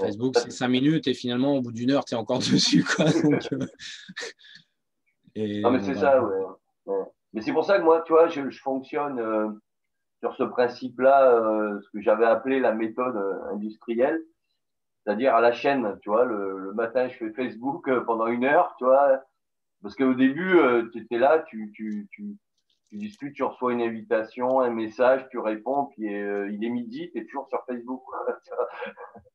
Facebook, 0.06 0.36
c'est 0.38 0.52
5 0.52 0.68
minutes 0.68 1.08
et 1.08 1.14
finalement, 1.14 1.56
au 1.56 1.62
bout 1.62 1.72
d'une 1.72 1.92
heure, 1.92 2.06
tu 2.06 2.16
es 2.16 2.18
encore 2.18 2.40
dessus. 2.52 2.84
Quoi, 2.84 3.06
donc, 3.06 3.50
euh, 3.54 3.66
non, 5.62 5.72
mais 5.72 5.80
c'est 5.82 5.96
ça, 5.96 6.24
ouais. 6.24 6.96
Mais 7.34 7.42
c'est 7.42 7.54
pour 7.54 7.64
ça 7.64 7.78
que 7.78 7.84
moi, 7.84 8.04
tu 8.06 8.12
vois, 8.12 8.28
je, 8.28 8.50
je 8.50 8.60
fonctionne 8.62 9.60
sur 10.22 10.36
ce 10.36 10.44
principe-là, 10.44 11.34
euh, 11.34 11.82
ce 11.82 11.90
que 11.90 12.02
j'avais 12.02 12.26
appelé 12.26 12.60
la 12.60 12.74
méthode 12.74 13.18
euh, 13.18 13.54
industrielle, 13.54 14.22
c'est-à-dire 15.04 15.36
à 15.36 15.42
la 15.42 15.52
chaîne, 15.52 15.98
tu 16.02 16.10
vois, 16.10 16.26
le, 16.26 16.74
matin 16.74 17.08
je 17.10 17.18
fais 17.18 17.32
Facebook 17.32 17.90
euh, 17.90 18.02
pendant 18.02 18.28
une 18.28 18.46
heure, 18.46 18.76
tu 18.78 18.86
vois, 18.86 19.20
parce 19.82 19.96
qu'au 19.96 20.14
début, 20.14 20.60
tu 20.94 21.00
étais 21.00 21.18
là, 21.18 21.40
tu, 21.48 21.72
tu, 21.74 22.08
tu, 22.12 22.38
tu, 22.90 22.98
discutes, 22.98 23.34
tu 23.34 23.42
reçois 23.42 23.74
une 23.74 23.82
invitation, 23.82 24.60
un 24.60 24.70
message, 24.70 25.28
tu 25.32 25.40
réponds, 25.40 25.86
puis 25.86 26.06
il 26.06 26.64
est 26.64 26.70
midi, 26.70 27.10
tu 27.12 27.20
es 27.20 27.26
toujours 27.26 27.48
sur 27.50 27.64
Facebook. 27.66 28.04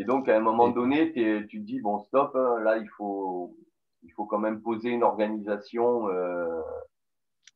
Et 0.00 0.04
donc, 0.04 0.30
à 0.30 0.36
un 0.36 0.40
moment 0.40 0.70
donné, 0.70 1.12
tu 1.12 1.60
te 1.60 1.66
dis, 1.66 1.78
bon, 1.78 1.98
stop, 1.98 2.34
hein, 2.34 2.58
là, 2.64 2.78
il 2.78 2.88
faut, 2.96 3.54
il 4.02 4.10
faut 4.14 4.24
quand 4.24 4.38
même 4.38 4.62
poser 4.62 4.88
une 4.88 5.02
organisation 5.02 6.08
euh, 6.08 6.58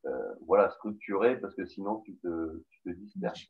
euh, 0.04 0.34
voilà, 0.46 0.68
structuré 0.68 1.40
parce 1.40 1.54
que 1.54 1.64
sinon 1.64 2.02
tu 2.04 2.14
te, 2.16 2.62
tu 2.68 2.80
te 2.82 2.90
disperses. 2.90 3.48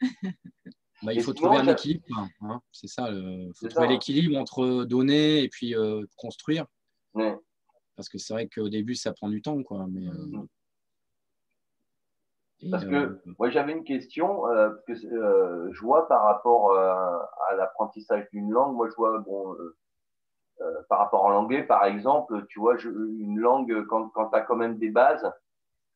Bah, 1.02 1.14
il 1.14 1.22
faut 1.22 1.32
trouver 1.32 1.56
un 1.56 1.66
équilibre. 1.66 2.04
Hein, 2.42 2.60
c'est 2.72 2.86
ça. 2.86 3.10
Il 3.10 3.50
faut 3.58 3.68
trouver 3.68 3.88
l'équilibre 3.88 4.36
entre 4.36 4.84
donner 4.84 5.42
et 5.42 5.48
puis 5.48 5.74
euh, 5.74 6.04
construire. 6.16 6.66
Parce 7.14 8.10
que 8.10 8.18
c'est 8.18 8.34
vrai 8.34 8.48
qu'au 8.48 8.68
début, 8.68 8.94
ça 8.94 9.14
prend 9.14 9.30
du 9.30 9.40
temps. 9.40 9.62
Quoi, 9.62 9.86
mais, 9.88 10.06
euh, 10.06 10.42
parce 12.70 12.84
que 12.84 13.20
moi, 13.38 13.50
j'avais 13.50 13.72
une 13.72 13.84
question. 13.84 14.42
parce 14.86 15.00
que 15.00 15.70
je 15.72 15.80
vois 15.80 16.08
par 16.08 16.24
rapport 16.24 16.74
à 16.76 17.54
l'apprentissage 17.56 18.28
d'une 18.32 18.50
langue, 18.50 18.76
moi, 18.76 18.88
je 18.88 18.94
vois, 18.96 19.18
bon, 19.18 19.56
par 20.88 20.98
rapport 20.98 21.28
à 21.28 21.30
l'anglais, 21.30 21.62
par 21.62 21.84
exemple, 21.84 22.44
tu 22.48 22.58
vois, 22.58 22.76
je, 22.76 22.88
une 22.88 23.38
langue, 23.38 23.86
quand, 23.86 24.08
quand 24.10 24.28
tu 24.30 24.36
as 24.36 24.42
quand 24.42 24.56
même 24.56 24.78
des 24.78 24.90
bases, 24.90 25.30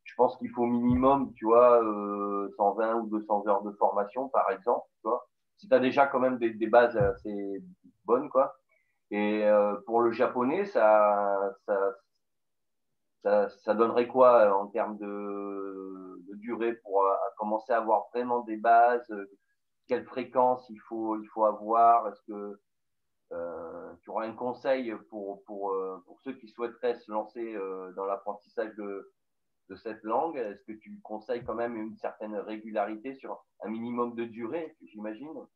je 0.05 0.15
pense 0.17 0.37
qu'il 0.37 0.51
faut 0.51 0.67
minimum, 0.67 1.33
tu 1.35 1.47
vois, 1.47 1.83
euh, 1.83 2.49
120 2.57 2.95
ou 2.97 3.07
200 3.09 3.47
heures 3.49 3.63
de 3.63 3.73
formation, 3.73 4.29
par 4.29 4.51
exemple, 4.51 4.87
tu 5.01 5.09
vois. 5.09 5.27
Si 5.57 5.69
tu 5.69 5.75
as 5.75 5.79
déjà 5.81 6.07
quand 6.07 6.21
même 6.21 6.39
des, 6.39 6.51
des, 6.51 6.67
bases 6.67 6.97
assez 6.97 7.63
bonnes, 8.05 8.29
quoi. 8.29 8.55
Et 9.11 9.45
euh, 9.45 9.75
pour 9.87 10.03
le 10.03 10.13
japonais, 10.13 10.67
ça, 10.67 11.55
ça, 11.67 11.93
ça, 13.23 13.49
ça, 13.49 13.75
donnerait 13.75 14.09
quoi 14.09 14.41
euh, 14.41 14.53
en 14.53 14.67
termes 14.67 14.99
de 14.99 16.14
durée 16.45 16.75
pour 16.75 17.03
euh, 17.03 17.15
commencer 17.39 17.73
à 17.73 17.79
avoir 17.79 18.09
vraiment 18.13 18.41
des 18.41 18.57
bases 18.57 19.13
Quelle 19.89 20.05
fréquence 20.05 20.67
il 20.71 20.79
faut, 20.81 21.21
il 21.21 21.27
faut 21.29 21.45
avoir 21.45 22.09
Est-ce 22.09 22.23
que 22.23 22.61
euh, 23.33 23.93
tu 24.03 24.11
auras 24.11 24.27
un 24.27 24.35
conseil 24.35 24.95
pour, 25.09 25.43
pour, 25.45 25.75
pour 26.07 26.21
ceux 26.21 26.35
qui 26.35 26.49
souhaiteraient 26.49 26.95
se 26.95 27.11
lancer 27.11 27.57
dans 27.97 28.05
l'apprentissage 28.05 28.75
de, 28.77 29.13
de 29.69 29.77
cette 29.77 30.03
langue 30.03 30.37
Est-ce 30.37 30.63
que 30.65 30.79
tu 30.79 31.01
conseilles 31.03 31.45
quand 31.45 31.55
même 31.55 31.77
une 31.77 31.97
certaine 31.97 32.37
régularité 32.37 33.15
sur 33.15 33.45
un 33.65 33.71
minimum 33.71 34.15
de 34.15 34.25
durée, 34.25 34.77
j'imagine? 34.83 35.47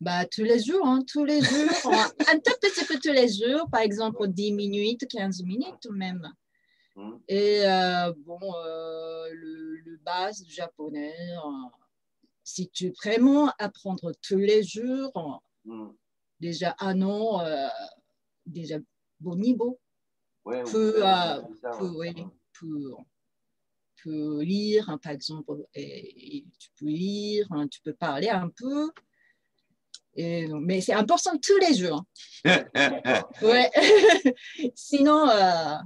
Bah, 0.00 0.26
tous 0.26 0.42
les 0.42 0.62
jours, 0.62 0.86
hein, 0.86 1.02
tous 1.06 1.24
les 1.24 1.40
jours, 1.40 1.70
un 2.28 2.38
tout 2.38 2.52
petit 2.60 2.84
peu 2.84 2.98
tous 2.98 3.12
les 3.12 3.28
jours, 3.28 3.68
par 3.70 3.80
exemple 3.80 4.26
10 4.26 4.52
minutes, 4.52 5.06
15 5.08 5.42
minutes 5.44 5.86
même. 5.90 6.30
Hmm. 6.96 7.16
Et 7.26 7.62
euh, 7.64 8.12
bon, 8.18 8.38
euh, 8.42 9.28
le, 9.32 9.76
le, 9.78 9.96
base 10.04 10.44
japonais, 10.46 11.14
euh, 11.44 11.68
si 12.44 12.68
tu 12.70 12.88
veux 12.88 12.92
vraiment 12.92 13.52
apprendre 13.58 14.12
tous 14.22 14.38
les 14.38 14.62
jours, 14.62 15.42
hmm. 15.64 15.88
déjà 16.38 16.76
un 16.78 17.02
an, 17.02 17.42
déjà 18.46 18.78
bon 19.20 19.34
niveau 19.36 19.80
peut, 24.04 24.42
lire, 24.42 24.90
hein, 24.90 24.98
par 24.98 25.12
exemple, 25.12 25.66
et, 25.74 26.44
tu 26.58 26.68
peux 26.78 26.86
lire, 26.86 27.46
hein, 27.50 27.66
tu 27.68 27.80
peux 27.80 27.94
parler 27.94 28.28
un 28.28 28.50
peu. 28.50 28.90
Et, 30.16 30.46
mais 30.46 30.80
c'est 30.80 30.92
important 30.92 31.36
tous 31.38 31.56
les 31.58 31.74
jours. 31.74 32.04
ouais. 33.42 33.70
sinon, 34.74 35.28
euh, 35.28 35.76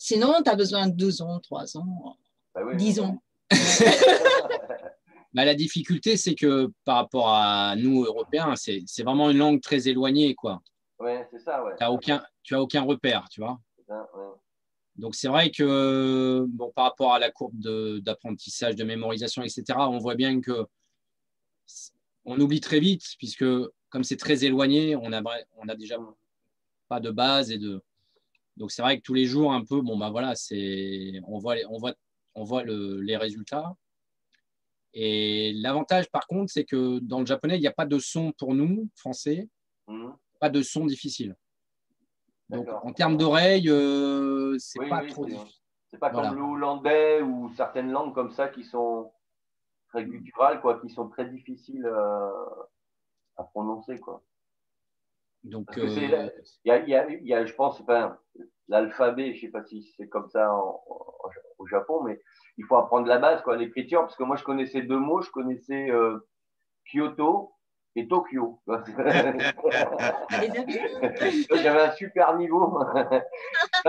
sinon 0.00 0.42
tu 0.42 0.50
as 0.50 0.56
besoin 0.56 0.88
de 0.88 0.96
12 0.96 1.20
ans, 1.20 1.38
3 1.38 1.76
ans, 1.76 2.16
bah 2.54 2.62
10 2.74 3.00
ans. 3.00 3.22
bah, 5.34 5.44
la 5.44 5.54
difficulté, 5.54 6.16
c'est 6.16 6.34
que 6.34 6.72
par 6.84 6.96
rapport 6.96 7.28
à 7.28 7.76
nous, 7.76 8.04
Européens, 8.04 8.54
c'est 8.56 9.02
vraiment 9.04 9.30
une 9.30 9.38
langue 9.38 9.60
très 9.60 9.86
éloignée. 9.88 10.34
Quoi. 10.34 10.62
Ouais, 10.98 11.28
c'est 11.30 11.38
ça, 11.38 11.62
ouais. 11.62 11.74
aucun, 11.86 12.24
tu 12.42 12.54
n'as 12.54 12.60
aucun 12.60 12.82
repère, 12.82 13.28
tu 13.30 13.40
vois. 13.40 13.60
Donc 14.96 15.14
c'est 15.14 15.28
vrai 15.28 15.50
que 15.50 16.46
bon, 16.48 16.72
par 16.74 16.84
rapport 16.84 17.14
à 17.14 17.18
la 17.18 17.30
courbe 17.30 17.54
d'apprentissage, 18.00 18.76
de, 18.76 18.84
mémorisation, 18.84 19.42
etc., 19.42 19.64
on 19.78 19.98
voit 19.98 20.14
bien 20.14 20.40
que 20.40 20.66
on 22.24 22.38
oublie 22.38 22.60
très 22.60 22.80
vite, 22.80 23.04
puisque 23.18 23.44
comme 23.88 24.04
c'est 24.04 24.16
très 24.16 24.44
éloigné, 24.44 24.96
on 24.96 25.12
a, 25.12 25.22
on 25.56 25.68
a 25.68 25.74
déjà 25.74 25.96
pas 26.88 27.00
de 27.00 27.10
base 27.10 27.50
et 27.50 27.58
de. 27.58 27.82
Donc 28.56 28.70
c'est 28.70 28.82
vrai 28.82 28.98
que 28.98 29.02
tous 29.02 29.14
les 29.14 29.26
jours, 29.26 29.52
un 29.52 29.64
peu, 29.64 29.80
bon 29.80 29.96
bah 29.96 30.10
voilà, 30.10 30.34
c'est 30.34 31.20
on 31.26 31.38
voit, 31.38 31.56
on 31.68 31.78
voit, 31.78 31.94
on 32.34 32.44
voit 32.44 32.62
le, 32.62 33.00
les 33.00 33.16
résultats. 33.16 33.74
Et 34.92 35.52
l'avantage, 35.54 36.10
par 36.10 36.26
contre, 36.26 36.52
c'est 36.52 36.64
que 36.64 36.98
dans 36.98 37.20
le 37.20 37.26
japonais, 37.26 37.56
il 37.56 37.60
n'y 37.60 37.66
a 37.66 37.72
pas 37.72 37.86
de 37.86 37.98
son 37.98 38.32
pour 38.32 38.54
nous, 38.54 38.88
français, 38.96 39.48
mmh. 39.86 40.10
pas 40.40 40.50
de 40.50 40.62
son 40.62 40.84
difficile. 40.86 41.36
Donc, 42.48 42.68
en 42.82 42.92
termes 42.92 43.16
d'oreilles, 43.16 43.70
euh, 43.70 44.56
c'est 44.58 44.88
pas 44.88 45.06
trop 45.06 45.24
difficile. 45.24 45.54
C'est 45.86 45.98
pas 45.98 46.10
comme 46.10 46.34
le 46.34 46.42
hollandais 46.42 47.20
ou 47.22 47.50
certaines 47.56 47.90
langues 47.90 48.14
comme 48.14 48.32
ça 48.32 48.48
qui 48.48 48.64
sont 48.64 49.12
très 49.88 50.04
gutturales, 50.04 50.60
quoi, 50.60 50.80
qui 50.80 50.88
sont 50.88 51.08
très 51.08 51.28
difficiles 51.28 51.84
euh, 51.84 52.30
à 53.36 53.44
prononcer, 53.44 53.98
quoi. 53.98 54.22
Donc, 55.44 55.68
il 55.76 56.30
y, 56.64 56.70
a, 56.70 56.86
y, 56.86 57.22
y, 57.22 57.34
a, 57.34 57.46
je 57.46 57.54
pense, 57.54 57.80
enfin, 57.80 58.18
l'alphabet, 58.68 59.34
je 59.34 59.40
sais 59.40 59.50
pas 59.50 59.64
si 59.64 59.82
c'est 59.96 60.08
comme 60.08 60.28
ça 60.28 60.54
au 61.58 61.66
Japon, 61.66 62.02
mais 62.02 62.20
il 62.58 62.64
faut 62.64 62.76
apprendre 62.76 63.06
la 63.06 63.18
base, 63.18 63.42
quoi, 63.42 63.56
l'écriture, 63.56 64.02
parce 64.02 64.16
que 64.16 64.22
moi, 64.22 64.36
je 64.36 64.44
connaissais 64.44 64.82
deux 64.82 64.98
mots, 64.98 65.22
je 65.22 65.30
connaissais 65.30 65.90
euh, 65.90 66.18
Kyoto 66.84 67.54
et 67.96 68.06
Tokyo. 68.06 68.60
J'avais 71.50 71.80
un 71.80 71.92
super 71.92 72.36
niveau. 72.36 72.78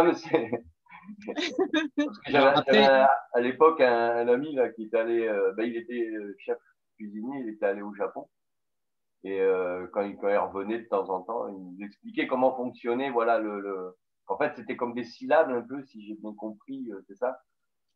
J'avais 2.28 3.08
à 3.34 3.40
l'époque 3.40 3.82
un, 3.82 4.28
ami 4.28 4.54
là, 4.54 4.70
qui 4.70 4.84
était 4.84 4.98
allé, 4.98 5.28
euh, 5.28 5.54
bah, 5.58 5.64
il 5.64 5.76
était 5.76 6.10
euh, 6.16 6.36
chef 6.40 6.58
cuisinier, 6.96 7.42
il 7.42 7.50
était 7.50 7.66
allé 7.66 7.82
au 7.82 7.94
Japon. 7.94 8.28
Et 9.23 9.39
euh, 9.39 9.88
quand, 9.93 10.01
il, 10.01 10.17
quand, 10.17 10.29
il, 10.29 10.38
revenait 10.38 10.79
de 10.79 10.88
temps 10.88 11.10
en 11.10 11.21
temps, 11.21 11.47
il 11.47 11.55
nous 11.55 11.86
expliquait 11.86 12.27
comment 12.27 12.55
fonctionnait. 12.55 13.12
Voilà, 13.12 13.38
le, 13.39 13.60
le... 13.60 13.97
En 14.27 14.38
fait, 14.38 14.53
c'était 14.55 14.75
comme 14.75 14.93
des 14.93 15.03
syllabes 15.03 15.49
un 15.51 15.62
peu, 15.62 15.84
si 15.86 16.05
j'ai 16.05 16.15
bien 16.15 16.34
compris, 16.34 16.89
c'est 17.07 17.15
ça? 17.15 17.39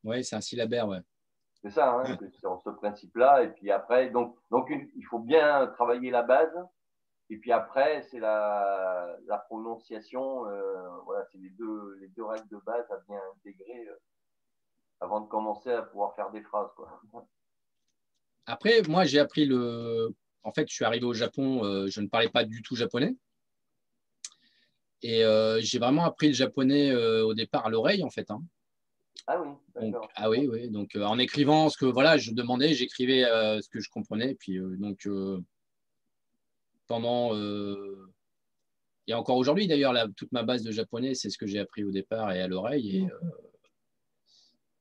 Oui, 0.03 0.23
c'est 0.23 0.35
un 0.35 0.41
syllabaire, 0.41 0.87
ouais. 0.87 0.99
C'est 1.61 1.71
ça, 1.71 1.95
hein, 1.95 2.03
c'est 2.05 2.29
ce 2.31 2.69
principe-là. 2.69 3.43
Et 3.43 3.47
puis 3.47 3.71
après, 3.71 4.11
donc, 4.11 4.37
donc 4.51 4.69
il 4.69 5.05
faut 5.05 5.19
bien 5.19 5.65
travailler 5.67 6.11
la 6.11 6.21
base. 6.21 6.53
Et 7.31 7.37
puis 7.37 7.51
après, 7.51 8.03
c'est 8.03 8.19
la, 8.19 9.17
la, 9.25 9.37
prononciation. 9.39 10.47
Euh, 10.47 10.99
voilà, 11.05 11.25
c'est 11.31 11.39
les 11.39 11.49
deux, 11.49 11.97
les 11.99 12.07
deux 12.09 12.23
règles 12.23 12.47
de 12.49 12.57
base 12.57 12.85
à 12.91 12.97
bien 13.07 13.19
intégrer 13.35 13.87
euh, 13.87 13.95
avant 14.99 15.21
de 15.21 15.27
commencer 15.27 15.71
à 15.71 15.81
pouvoir 15.81 16.15
faire 16.15 16.29
des 16.29 16.43
phrases. 16.43 16.69
Quoi. 16.75 17.01
Après, 18.45 18.83
moi, 18.87 19.05
j'ai 19.05 19.19
appris 19.19 19.45
le. 19.45 20.13
En 20.45 20.53
fait, 20.53 20.69
je 20.69 20.73
suis 20.73 20.85
arrivé 20.85 21.05
au 21.05 21.13
Japon, 21.13 21.65
euh, 21.65 21.87
je 21.87 21.99
ne 22.01 22.07
parlais 22.07 22.29
pas 22.29 22.45
du 22.45 22.61
tout 22.61 22.75
japonais. 22.75 23.15
Et 25.01 25.23
j'ai 25.59 25.77
vraiment 25.77 26.05
appris 26.05 26.29
le 26.29 26.33
japonais 26.33 26.95
au 26.95 27.35
départ 27.35 27.67
à 27.67 27.69
l'oreille, 27.69 28.03
en 28.03 28.09
fait. 28.09 28.31
Hein. 28.31 28.41
Ah 29.27 29.41
oui, 29.41 29.91
donc, 29.91 30.09
ah 30.15 30.29
oui, 30.29 30.47
oui. 30.47 30.69
Donc, 30.69 30.95
euh, 30.95 31.03
en 31.03 31.17
écrivant 31.17 31.69
ce 31.69 31.77
que 31.77 31.85
voilà, 31.85 32.17
je 32.17 32.31
demandais, 32.31 32.73
j'écrivais 32.73 33.23
euh, 33.25 33.59
ce 33.61 33.69
que 33.69 33.79
je 33.79 33.89
comprenais. 33.89 34.31
Et 34.31 34.35
puis, 34.35 34.57
euh, 34.59 34.75
donc, 34.77 35.07
pendant. 36.87 37.35
et 39.07 39.13
encore 39.13 39.37
aujourd'hui, 39.37 39.67
d'ailleurs, 39.67 39.93
toute 40.15 40.31
ma 40.31 40.43
base 40.43 40.63
de 40.63 40.71
japonais, 40.71 41.15
c'est 41.15 41.29
ce 41.29 41.37
que 41.37 41.47
j'ai 41.47 41.59
appris 41.59 41.83
au 41.83 41.91
départ 41.91 42.31
et 42.31 42.41
à 42.41 42.47
l'oreille. 42.47 42.97
Et, 42.97 43.07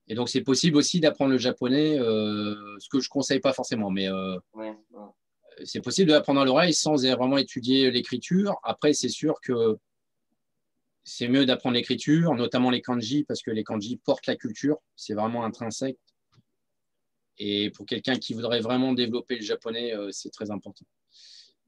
Et 0.09 0.15
donc, 0.15 0.29
c'est 0.29 0.43
possible 0.43 0.77
aussi 0.77 1.01
d'apprendre 1.01 1.31
le 1.31 1.39
japonais, 1.39 1.99
euh, 1.99 2.77
ce 2.79 2.89
que 2.91 3.01
je 3.01 3.09
ne 3.09 3.11
conseille 3.11 3.41
pas 3.41 3.55
forcément, 3.55 3.91
mais 3.91 4.09
euh, 4.09 4.39
Ouais, 4.53 4.75
ouais. 4.91 5.09
C'est 5.65 5.81
possible 5.81 6.11
d'apprendre 6.11 6.41
à 6.41 6.45
l'oreille 6.45 6.75
sans 6.75 6.97
vraiment 6.97 7.39
étudier 7.39 7.91
l'écriture. 7.91 8.57
Après, 8.63 8.93
c'est 8.93 9.09
sûr 9.09 9.41
que 9.41 9.77
c'est 11.05 11.29
mieux 11.29 11.45
d'apprendre 11.47 11.75
l'écriture, 11.75 12.35
notamment 12.35 12.71
les 12.71 12.81
kanji, 12.81 13.25
parce 13.25 13.43
que 13.43 13.51
les 13.51 13.63
kanji 13.63 13.99
portent 13.99 14.27
la 14.27 14.37
culture. 14.37 14.79
C'est 14.97 15.15
vraiment 15.15 15.45
intrinsèque. 15.45 15.99
Et 17.39 17.71
pour 17.71 17.85
quelqu'un 17.85 18.17
qui 18.17 18.33
voudrait 18.33 18.61
vraiment 18.61 18.93
développer 18.95 19.37
le 19.37 19.43
japonais, 19.43 19.95
euh, 19.95 20.11
c'est 20.13 20.31
très 20.31 20.51
important. 20.51 20.87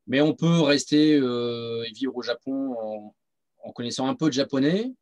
Mais 0.07 0.21
on 0.21 0.33
peut 0.35 0.61
rester 0.61 1.17
euh, 1.17 1.83
et 1.85 1.93
vivre 1.93 2.15
au 2.17 2.23
Japon 2.23 2.75
en, 2.81 3.15
en 3.65 3.73
connaissant 3.73 4.07
un 4.07 4.15
peu 4.15 4.29
de 4.29 4.33
japonais 4.33 4.93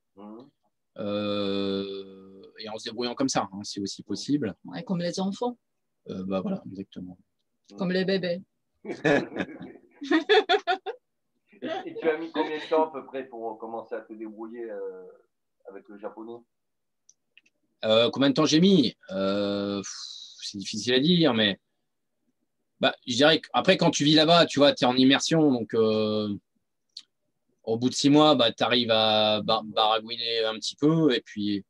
euh, 0.99 2.43
et 2.59 2.69
en 2.69 2.79
se 2.79 2.85
débrouillant 2.85 3.15
comme 3.15 3.29
ça. 3.29 3.49
hein, 3.53 3.61
c'est 3.63 3.81
aussi 3.81 4.03
possible. 4.03 4.55
Ouais, 4.65 4.83
comme 4.83 5.01
les 5.01 5.21
enfants, 5.21 5.59
Euh, 6.09 6.23
bah 6.27 6.41
voilà, 6.41 6.63
exactement. 6.71 7.17
comme 7.79 7.93
les 7.93 8.05
bébés. 8.05 8.43
Et 8.87 8.95
tu 11.95 12.09
as 12.09 12.19
mis 12.19 12.31
combien 12.33 12.59
de 12.59 12.69
temps 12.69 12.89
à 12.89 12.93
peu 12.93 13.05
près 13.07 13.25
pour 13.25 13.59
commencer 13.59 13.95
à 13.95 14.01
te 14.01 14.13
débrouiller 14.13 14.71
euh, 14.71 15.05
avec 15.71 15.89
le 15.89 15.99
japonais? 15.99 16.39
Euh, 17.85 18.11
combien 18.11 18.31
de 18.31 18.35
temps 18.35 18.45
j'ai 18.45 18.61
mis? 18.61 18.97
Euh, 19.11 19.81
C'est 20.43 20.59
difficile 20.59 20.95
à 20.95 21.01
dire, 21.01 21.35
mais 21.35 21.59
bah, 22.81 22.95
je 23.07 23.15
dirais 23.15 23.41
qu'après, 23.41 23.77
quand 23.77 23.91
tu 23.91 24.05
vis 24.05 24.15
là-bas, 24.15 24.47
tu 24.47 24.59
vois, 24.59 24.73
tu 24.75 24.85
es 24.85 24.87
en 24.87 24.97
immersion. 24.97 25.51
Donc, 25.53 25.75
euh, 25.75 26.29
au 27.63 27.79
bout 27.79 27.89
de 27.89 27.95
six 27.95 28.11
mois, 28.11 28.35
bah, 28.35 28.53
tu 28.53 28.63
arrives 28.63 28.91
à 28.91 29.41
bar- 29.43 29.65
baragouiner 29.65 30.45
un 30.45 30.55
petit 30.55 30.77
peu. 30.77 31.15
Et 31.15 31.21
puis, 31.23 31.65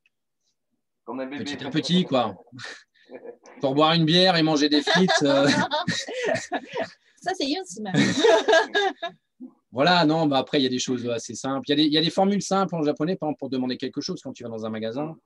Comme 1.05 1.21
un 1.21 1.27
bébé. 1.27 1.45
petit 1.45 1.65
à 1.65 1.71
petit, 1.71 2.05
quoi. 2.05 2.35
Pour 3.61 3.75
boire 3.75 3.93
une 3.93 4.05
bière 4.05 4.37
et 4.37 4.43
manger 4.43 4.69
des 4.69 4.83
frites. 4.83 5.11
euh, 5.23 5.47
Ça, 7.25 7.33
c'est 7.35 7.49
une 7.51 7.65
semaine. 7.65 7.95
voilà, 9.73 10.05
non, 10.05 10.27
bah, 10.27 10.37
après, 10.39 10.61
il 10.61 10.63
y 10.63 10.67
a 10.67 10.71
des 10.71 10.79
choses 10.79 11.09
assez 11.09 11.35
simples. 11.35 11.65
Il 11.69 11.71
y, 11.71 11.73
a 11.73 11.77
des, 11.77 11.85
il 11.85 11.93
y 11.93 11.97
a 11.97 12.03
des 12.03 12.11
formules 12.11 12.43
simples 12.43 12.75
en 12.75 12.83
japonais, 12.83 13.17
par 13.17 13.29
exemple, 13.29 13.39
pour 13.39 13.49
demander 13.49 13.79
quelque 13.79 14.03
chose 14.03 14.21
quand 14.23 14.35
tu 14.35 14.43
vas 14.43 14.51
dans 14.51 14.67
un 14.67 14.71
magasin. 14.71 15.17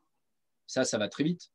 Ça, 0.68 0.84
ça 0.84 0.96
va 0.96 1.08
très 1.08 1.24
vite. 1.24 1.50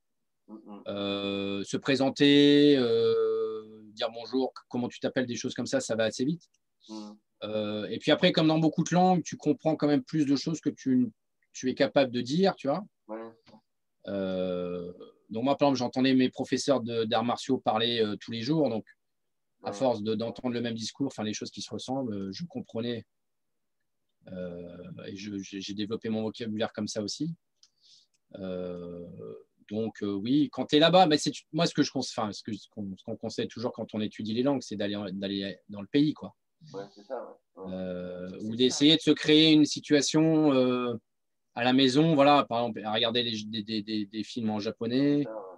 Euh, 0.89 1.63
se 1.63 1.77
présenter, 1.77 2.75
euh, 2.77 3.83
dire 3.93 4.09
bonjour, 4.13 4.53
comment 4.67 4.89
tu 4.89 4.99
t'appelles, 4.99 5.25
des 5.25 5.37
choses 5.37 5.53
comme 5.53 5.65
ça, 5.65 5.79
ça 5.79 5.95
va 5.95 6.03
assez 6.03 6.25
vite. 6.25 6.43
Mhm. 6.89 7.17
Euh, 7.43 7.87
et 7.89 7.99
puis 7.99 8.11
après, 8.11 8.33
comme 8.33 8.47
dans 8.47 8.59
beaucoup 8.59 8.83
de 8.83 8.93
langues, 8.93 9.23
tu 9.23 9.37
comprends 9.37 9.77
quand 9.77 9.87
même 9.87 10.03
plus 10.03 10.25
de 10.25 10.35
choses 10.35 10.59
que 10.59 10.69
tu, 10.69 11.09
tu 11.53 11.69
es 11.69 11.73
capable 11.73 12.11
de 12.11 12.19
dire, 12.19 12.53
tu 12.55 12.67
vois. 12.67 12.83
Ouais. 13.07 13.21
Euh, 14.07 14.91
donc 15.29 15.45
moi, 15.45 15.55
par 15.57 15.69
exemple, 15.69 15.79
j'entendais 15.79 16.13
mes 16.13 16.29
professeurs 16.29 16.81
de- 16.81 17.05
d'arts 17.05 17.23
martiaux 17.23 17.57
parler 17.57 18.01
euh, 18.01 18.17
tous 18.17 18.31
les 18.31 18.41
jours, 18.41 18.69
donc 18.69 18.85
à 19.63 19.71
force 19.73 20.01
de- 20.03 20.15
d'entendre 20.15 20.53
le 20.53 20.61
même 20.61 20.73
discours, 20.75 21.07
enfin 21.07 21.23
les 21.23 21.33
choses 21.33 21.51
qui 21.51 21.61
se 21.61 21.69
ressemblent, 21.71 22.13
euh, 22.13 22.31
je 22.31 22.45
comprenais. 22.45 23.05
Euh, 24.31 24.77
et 25.07 25.15
j'ai 25.15 25.73
développé 25.73 26.09
mon 26.09 26.21
vocabulaire 26.23 26.71
comme 26.73 26.87
ça 26.87 27.01
aussi. 27.01 27.33
Euh, 28.39 29.05
donc 29.69 30.01
euh, 30.03 30.11
oui, 30.13 30.49
quand 30.51 30.65
tu 30.67 30.75
es 30.75 30.79
là-bas, 30.79 31.07
mais 31.07 31.17
c'est 31.17 31.31
moi 31.51 31.65
ce 31.67 31.73
que 31.73 31.83
je 31.83 31.91
enfin, 31.95 32.31
ce 32.31 32.41
qu'on 33.05 33.15
conseille 33.17 33.47
toujours 33.47 33.71
quand 33.71 33.93
on 33.93 34.01
étudie 34.01 34.33
les 34.33 34.43
langues, 34.43 34.61
c'est 34.61 34.75
d'aller 34.75 35.57
dans 35.69 35.81
le 35.81 35.87
pays, 35.87 36.13
quoi. 36.13 36.35
Ouais, 36.73 36.83
c'est 36.95 37.03
ça. 37.03 37.21
ouais. 37.55 37.63
Ouais. 37.65 38.27
C'est 38.39 38.45
ou 38.45 38.55
d'essayer 38.55 38.95
de 38.95 39.01
se 39.01 39.11
créer 39.11 39.51
une 39.51 39.65
situation 39.65 40.51
à 41.55 41.63
la 41.63 41.73
maison, 41.73 42.15
voilà, 42.15 42.45
par 42.49 42.59
exemple, 42.61 42.81
à 42.83 42.93
regarder 42.93 43.23
des, 43.23 43.43
des- 43.45 43.63
des- 43.63 43.83
des- 43.83 44.05
des 44.05 44.23
films 44.23 44.49
en 44.49 44.59
japonais. 44.59 45.23
Ça. 45.23 45.52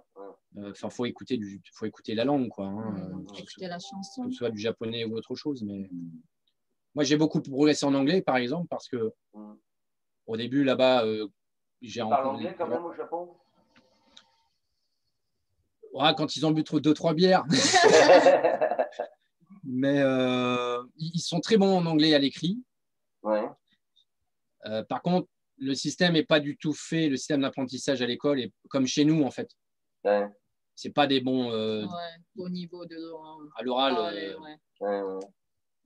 Enfin, 0.58 0.90
faut 0.90 1.06
écouter 1.06 1.36
du, 1.36 1.60
faut 1.74 1.86
écouter 1.86 2.14
la 2.14 2.24
langue, 2.24 2.48
quoi. 2.48 2.66
hein, 2.66 2.96
euh, 2.98 3.24
que, 3.34 3.40
Écouter 3.42 3.68
la 3.68 3.78
chanson. 3.78 4.24
que 4.24 4.30
ce 4.30 4.36
soit 4.38 4.50
du 4.50 4.58
japonais 4.58 5.04
ou 5.04 5.14
autre 5.16 5.34
chose. 5.34 5.62
Mais 5.62 5.88
moi, 6.94 7.04
j'ai 7.04 7.16
beaucoup 7.16 7.42
progressé 7.42 7.84
en 7.84 7.94
anglais, 7.94 8.22
par 8.22 8.36
exemple, 8.38 8.66
parce 8.68 8.88
que 8.88 9.12
au 10.26 10.36
début 10.36 10.64
là-bas, 10.64 11.04
euh, 11.04 11.28
j'ai 11.82 12.00
Tu 12.00 12.08
parles 12.08 12.24
rencontré. 12.26 12.46
anglais 12.46 12.56
quand 12.58 12.68
même 12.68 12.84
au 12.84 12.94
Japon? 12.94 13.36
Ouais, 15.92 16.10
quand 16.16 16.36
ils 16.36 16.44
ont 16.46 16.50
bu 16.50 16.64
trop 16.64 16.80
deux 16.80 16.94
trois 16.94 17.14
bières, 17.14 17.44
mais 19.64 20.00
euh, 20.00 20.82
ils 20.96 21.12
ils 21.14 21.20
sont 21.20 21.40
très 21.40 21.56
bons 21.56 21.76
en 21.76 21.86
anglais 21.86 22.14
à 22.14 22.18
l'écrit. 22.18 22.62
Ouais. 23.22 23.44
Euh, 24.66 24.82
par 24.84 25.02
contre, 25.02 25.28
le 25.58 25.74
système 25.74 26.12
n'est 26.14 26.24
pas 26.24 26.40
du 26.40 26.56
tout 26.56 26.72
fait, 26.74 27.08
le 27.08 27.16
système 27.16 27.40
d'apprentissage 27.40 28.02
à 28.02 28.06
l'école 28.06 28.40
est 28.40 28.52
comme 28.68 28.86
chez 28.86 29.04
nous 29.04 29.22
en 29.22 29.30
fait. 29.30 29.50
Ouais. 30.04 30.26
C'est 30.76 30.90
pas 30.90 31.06
des 31.06 31.20
bons 31.20 31.50
euh, 31.50 31.84
Ouais, 31.86 32.16
au 32.36 32.48
niveau 32.48 32.84
de 32.86 32.94
euh, 32.96 33.48
à 33.56 33.62
l'oral. 33.62 33.94
parler, 33.94 34.26
euh, 34.26 34.38
ouais. 34.38 34.56
Ouais, 34.80 35.02
ouais. 35.02 35.26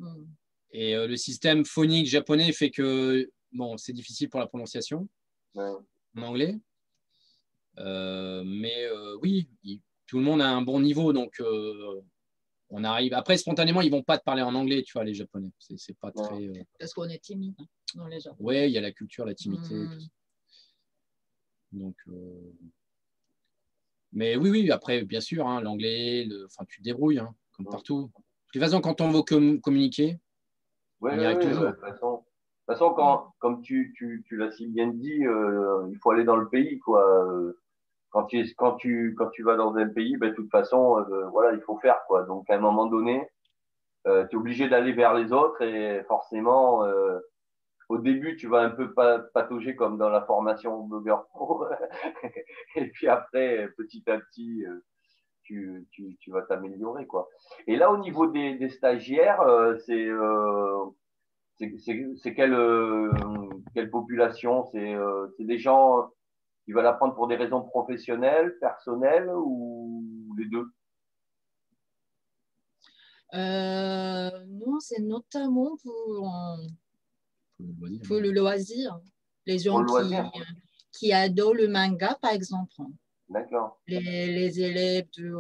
Mm. 0.01 0.27
et 0.73 0.97
euh, 0.97 1.07
le 1.07 1.17
système 1.17 1.65
phonique 1.65 2.07
japonais 2.09 2.53
fait 2.53 2.71
que 2.71 3.31
bon, 3.53 3.77
c'est 3.77 3.93
difficile 3.93 4.29
pour 4.29 4.41
la 4.41 4.47
prononciation 4.49 5.09
Ouais. 5.55 5.71
en 6.17 6.23
anglais. 6.23 6.59
Euh, 7.79 8.43
mais 8.45 8.85
euh, 8.87 9.17
oui, 9.23 9.49
il- 9.63 9.81
tout 10.07 10.19
le 10.19 10.25
monde 10.25 10.43
a 10.43 10.49
un 10.51 10.61
bon 10.63 10.81
niveau, 10.81 11.13
donc 11.13 11.39
euh, 11.41 12.01
on 12.69 12.83
arrive. 12.83 13.15
Après, 13.15 13.37
spontanément, 13.39 13.81
ils 13.81 13.91
vont 13.93 14.03
pas 14.03 14.19
te 14.19 14.25
parler 14.25 14.43
en 14.43 14.55
anglais, 14.57 14.83
tu 14.83 14.93
vois, 14.95 15.05
les 15.05 15.15
Japonais. 15.15 15.53
C'est 15.59 15.97
pas 15.99 16.11
Ouais. 16.17 16.23
très. 16.25 16.49
euh, 16.49 16.65
Parce 16.81 16.93
qu'on 16.95 17.09
est 17.09 17.23
timide 17.23 17.55
hein, 17.61 17.67
dans 17.95 18.07
les 18.09 18.19
gens. 18.19 18.35
Ouais, 18.41 18.69
il 18.69 18.73
y 18.73 18.79
a 18.79 18.81
la 18.81 18.91
culture, 18.91 19.25
la 19.25 19.35
timidité. 19.35 19.75
Mm. 19.75 20.01
ça. 20.01 20.07
Donc, 21.73 21.97
euh, 22.09 22.53
mais 24.13 24.37
oui, 24.37 24.51
oui. 24.51 24.71
Après, 24.71 25.03
bien 25.03 25.21
sûr, 25.21 25.47
hein, 25.47 25.61
l'anglais, 25.61 26.25
le... 26.29 26.47
enfin, 26.47 26.65
tu 26.69 26.79
te 26.79 26.85
débrouilles, 26.85 27.19
hein, 27.19 27.35
comme 27.57 27.67
Ouais. 27.67 27.73
partout. 27.73 28.11
De 28.17 28.53
toute 28.53 28.63
façon, 28.63 28.81
quand 28.81 29.01
on 29.01 29.11
veut 29.11 29.23
com- 29.23 29.61
communiquer, 29.61 30.19
Ouais, 31.01 31.13
On 31.15 31.21
y 31.21 31.25
arrive 31.25 31.39
ouais, 31.39 31.43
toujours. 31.45 31.65
De 31.65 31.71
toute 31.71 31.81
façon, 31.81 32.13
de 32.13 32.19
toute 32.19 32.79
façon 32.79 32.93
quand, 32.95 33.33
comme 33.39 33.63
tu, 33.63 33.95
tu, 33.97 34.23
tu 34.27 34.37
l'as 34.37 34.51
si 34.53 34.67
bien 34.67 34.89
dit, 34.89 35.27
euh, 35.27 35.89
il 35.91 35.97
faut 35.99 36.11
aller 36.11 36.25
dans 36.25 36.37
le 36.37 36.49
pays, 36.49 36.79
quoi. 36.79 37.03
Euh, 37.27 37.53
Quand 38.11 38.25
tu, 38.25 38.45
quand 38.57 38.75
tu, 38.77 39.15
quand 39.17 39.29
tu 39.31 39.43
vas 39.43 39.57
dans 39.57 39.77
un 39.77 39.89
pays, 39.89 40.17
ben, 40.19 40.31
de 40.31 40.35
toute 40.35 40.51
façon, 40.51 40.99
euh, 40.99 41.27
voilà, 41.29 41.55
il 41.55 41.61
faut 41.63 41.79
faire, 41.79 42.01
quoi. 42.07 42.25
Donc, 42.25 42.51
à 42.51 42.57
un 42.57 42.59
moment 42.59 42.87
donné, 42.87 43.27
euh, 44.07 44.27
tu 44.27 44.37
es 44.37 44.39
obligé 44.39 44.69
d'aller 44.69 44.93
vers 44.93 45.15
les 45.15 45.33
autres 45.33 45.63
et 45.63 46.03
forcément, 46.09 46.85
au 47.91 47.99
début, 47.99 48.37
tu 48.37 48.47
vas 48.47 48.61
un 48.61 48.71
peu 48.71 48.95
pa- 48.95 49.19
patauger 49.19 49.75
comme 49.75 49.99
dans 49.99 50.11
la 50.11 50.23
formation 50.23 50.85
blogueur 50.85 51.27
pro. 51.27 51.65
et 52.77 52.87
puis 52.87 53.09
après, 53.09 53.69
petit 53.77 54.05
à 54.09 54.19
petit, 54.19 54.65
euh, 54.65 54.81
tu, 55.43 55.89
vas 56.29 56.43
t'améliorer, 56.43 57.09
quoi. 57.09 57.29
Et 57.67 57.75
là, 57.75 57.91
au 57.91 57.99
niveau 57.99 58.29
des, 58.29 58.69
stagiaires, 58.69 59.41
euh, 59.41 59.77
c'est 59.87 60.07
euh, 60.07 60.85
c'est- 61.59 62.35
quelle, 62.37 63.91
population? 63.91 64.65
C'est 64.71 64.97
des 65.41 65.59
gens 65.59 66.11
qui 66.65 66.73
veulent 66.73 66.87
apprendre 66.87 67.17
pour 67.17 67.27
des 67.27 67.35
raisons 67.35 67.63
professionnelles, 67.63 68.57
personnelles 68.61 69.29
ou 69.35 70.33
les 70.39 70.47
deux? 70.47 70.69
Non, 73.33 74.79
c'est 74.79 75.03
notamment 75.03 75.77
pour, 75.83 76.31
le 77.61 77.73
loisir. 77.79 78.01
pour 78.07 78.19
le 78.19 78.31
loisir. 78.31 79.01
Les 79.47 79.59
gens 79.59 79.81
le 79.81 79.87
qui, 79.87 79.93
loisir. 79.93 80.33
qui 80.93 81.13
adorent 81.13 81.55
le 81.55 81.69
manga, 81.69 82.19
par 82.21 82.33
exemple. 82.33 82.75
D'accord. 83.29 83.81
Les, 83.87 84.01
les 84.01 84.61
élèves 84.61 85.09
de, 85.17 85.33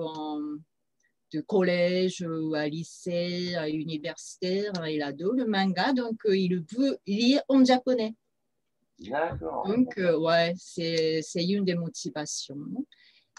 de 1.33 1.41
collège, 1.41 2.27
à 2.55 2.69
lycée, 2.69 3.55
à 3.57 3.69
universitaire, 3.69 4.73
ils 4.87 5.03
adorent 5.03 5.35
le 5.35 5.47
manga, 5.47 5.93
donc 5.93 6.17
euh, 6.27 6.37
ils 6.37 6.65
peuvent 6.65 6.99
lire 7.07 7.43
en 7.49 7.65
japonais. 7.65 8.15
D'accord. 8.99 9.67
Donc, 9.67 9.97
euh, 9.99 10.19
ouais, 10.19 10.53
c'est 10.57 11.21
c'est 11.23 11.45
une 11.45 11.65
des 11.65 11.75
motivations. 11.75 12.57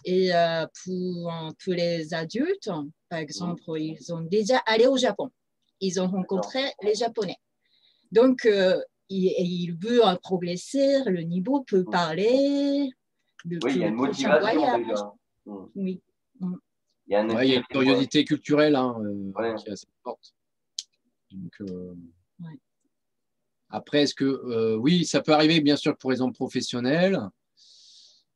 Et 0.03 0.33
euh, 0.33 0.65
pour, 0.83 1.31
pour 1.63 1.73
les 1.73 2.13
adultes, 2.13 2.71
par 3.07 3.19
exemple, 3.19 3.61
ils 3.77 4.11
ont 4.11 4.21
déjà 4.21 4.57
allé 4.65 4.87
au 4.87 4.97
Japon. 4.97 5.29
Ils 5.79 6.01
ont 6.01 6.07
rencontré 6.07 6.61
les 6.81 6.95
Japonais. 6.95 7.37
Donc, 8.11 8.45
euh, 8.45 8.79
ils, 9.09 9.33
ils 9.37 9.73
veulent 9.73 10.17
progresser, 10.21 11.03
le 11.05 11.21
niveau 11.21 11.63
peut 11.63 11.83
parler. 11.83 12.89
Le, 13.45 13.59
Oui, 13.63 13.71
il 13.75 13.81
y 13.81 13.83
a 13.83 13.87
une 13.87 13.95
motivation 13.95 14.77
déjà. 14.77 15.13
Hmm. 15.45 15.65
Oui. 15.75 16.01
Il 17.07 17.13
y 17.13 17.15
a, 17.15 17.21
un 17.21 17.29
Ouais, 17.29 17.47
il 17.47 17.51
y 17.51 17.55
a 17.55 17.57
une 17.57 17.65
curiosité 17.65 18.23
culturelle 18.23 18.75
hein, 18.75 18.95
euh, 19.01 19.31
Ouais. 19.35 19.55
qui 19.55 19.67
est 19.67 19.71
assez 19.71 19.87
forte. 20.03 20.33
Donc, 21.31 21.51
euh, 21.61 21.93
Ouais. 22.39 22.57
Après, 23.69 24.01
est-ce 24.03 24.15
que 24.15 24.25
euh, 24.25 24.75
oui, 24.75 25.05
ça 25.05 25.21
peut 25.21 25.31
arriver 25.31 25.61
bien 25.61 25.75
sûr 25.77 25.95
pour 25.97 26.09
raisons 26.09 26.31
professionnelles, 26.31 27.19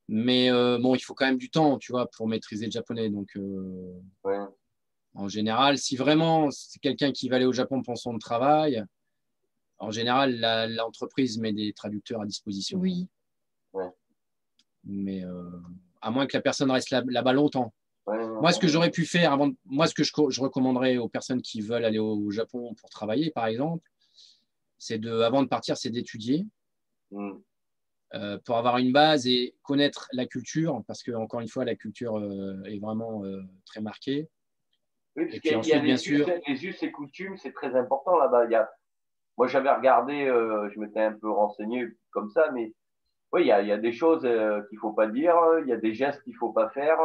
mais 0.08 0.50
euh, 0.50 0.78
bon, 0.78 0.94
il 0.94 1.00
faut 1.00 1.14
quand 1.14 1.26
même 1.26 1.36
du 1.36 1.50
temps, 1.50 1.78
tu 1.78 1.92
vois, 1.92 2.08
pour 2.10 2.26
maîtriser 2.28 2.66
le 2.66 2.70
japonais. 2.70 3.10
Donc, 3.10 3.36
euh, 3.36 3.92
Ouais. 4.24 4.38
en 5.14 5.28
général, 5.28 5.78
si 5.78 5.96
vraiment 5.96 6.50
c'est 6.50 6.78
quelqu'un 6.80 7.12
qui 7.12 7.28
va 7.28 7.36
aller 7.36 7.44
au 7.44 7.52
Japon 7.52 7.82
pour 7.82 7.98
son 7.98 8.18
travail, 8.18 8.84
en 9.78 9.90
général, 9.90 10.40
l'entreprise 10.74 11.38
met 11.38 11.52
des 11.52 11.72
traducteurs 11.72 12.22
à 12.22 12.26
disposition. 12.26 12.78
Oui. 12.78 13.06
Mais 14.84 15.24
euh, 15.24 15.50
à 16.00 16.10
moins 16.10 16.26
que 16.26 16.36
la 16.36 16.40
personne 16.40 16.70
reste 16.70 16.90
là-bas 16.90 17.32
longtemps. 17.32 17.74
moi, 18.06 18.52
ce 18.52 18.60
que 18.60 18.68
j'aurais 18.68 18.90
pu 18.90 19.04
faire 19.04 19.32
avant, 19.32 19.50
moi, 19.64 19.86
ce 19.86 19.94
que 19.94 20.04
je, 20.04 20.12
je, 20.28 20.40
recommanderais 20.40 20.96
aux 20.96 21.08
personnes 21.08 21.42
qui 21.42 21.60
veulent 21.60 21.84
aller 21.84 21.98
au 21.98 22.30
Japon 22.30 22.74
pour 22.74 22.88
travailler, 22.88 23.30
par 23.30 23.46
exemple, 23.46 23.84
c'est 24.78 24.98
de, 24.98 25.20
avant 25.20 25.42
de 25.42 25.48
partir, 25.48 25.76
c'est 25.76 25.90
d'étudier. 25.90 26.46
Mm. 27.10 27.38
Euh, 28.14 28.38
pour 28.44 28.56
avoir 28.56 28.78
une 28.78 28.92
base 28.92 29.26
et 29.26 29.56
connaître 29.62 30.08
la 30.12 30.26
culture, 30.26 30.82
parce 30.86 31.02
que 31.02 31.10
encore 31.10 31.40
une 31.40 31.48
fois, 31.48 31.64
la 31.64 31.74
culture 31.74 32.18
euh, 32.18 32.62
est 32.64 32.78
vraiment 32.78 33.24
euh, 33.24 33.42
très 33.64 33.80
marquée. 33.80 34.28
Oui, 35.16 35.26
parce 35.26 35.40
qu'il 35.40 35.50
y 35.50 35.72
a, 35.72 35.80
bien 35.80 35.96
sûr, 35.96 36.28
les 36.46 36.64
us 36.64 36.82
et 36.82 36.92
coutumes, 36.92 37.36
c'est 37.36 37.52
très 37.52 37.74
important 37.74 38.16
là-bas. 38.16 38.44
Il 38.44 38.52
y 38.52 38.54
a, 38.54 38.70
moi, 39.36 39.46
j'avais 39.46 39.70
regardé, 39.70 40.26
je 40.26 40.80
m'étais 40.80 41.00
un 41.00 41.12
peu 41.12 41.30
renseigné 41.30 41.88
comme 42.10 42.30
ça, 42.30 42.50
mais 42.52 42.72
oui, 43.32 43.42
il 43.42 43.46
y 43.48 43.52
a, 43.52 43.60
il 43.60 43.68
y 43.68 43.72
a 43.72 43.78
des 43.78 43.92
choses 43.92 44.22
qu'il 44.22 44.76
ne 44.76 44.80
faut 44.80 44.92
pas 44.92 45.08
dire, 45.08 45.36
il 45.62 45.68
y 45.68 45.72
a 45.72 45.76
des 45.76 45.94
gestes 45.94 46.22
qu'il 46.22 46.32
ne 46.32 46.38
faut 46.38 46.52
pas 46.52 46.70
faire. 46.70 46.98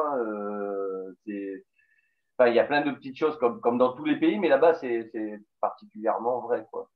Enfin, 2.37 2.49
il 2.49 2.55
y 2.55 2.59
a 2.59 2.63
plein 2.63 2.81
de 2.81 2.91
petites 2.91 3.17
choses 3.17 3.37
comme, 3.37 3.59
comme 3.59 3.77
dans 3.77 3.93
tous 3.93 4.05
les 4.05 4.19
pays, 4.19 4.39
mais 4.39 4.49
là-bas, 4.49 4.75
c'est 4.75 5.11
particulièrement 5.59 6.41
vrai. 6.41 6.65
Quoi 6.71 6.89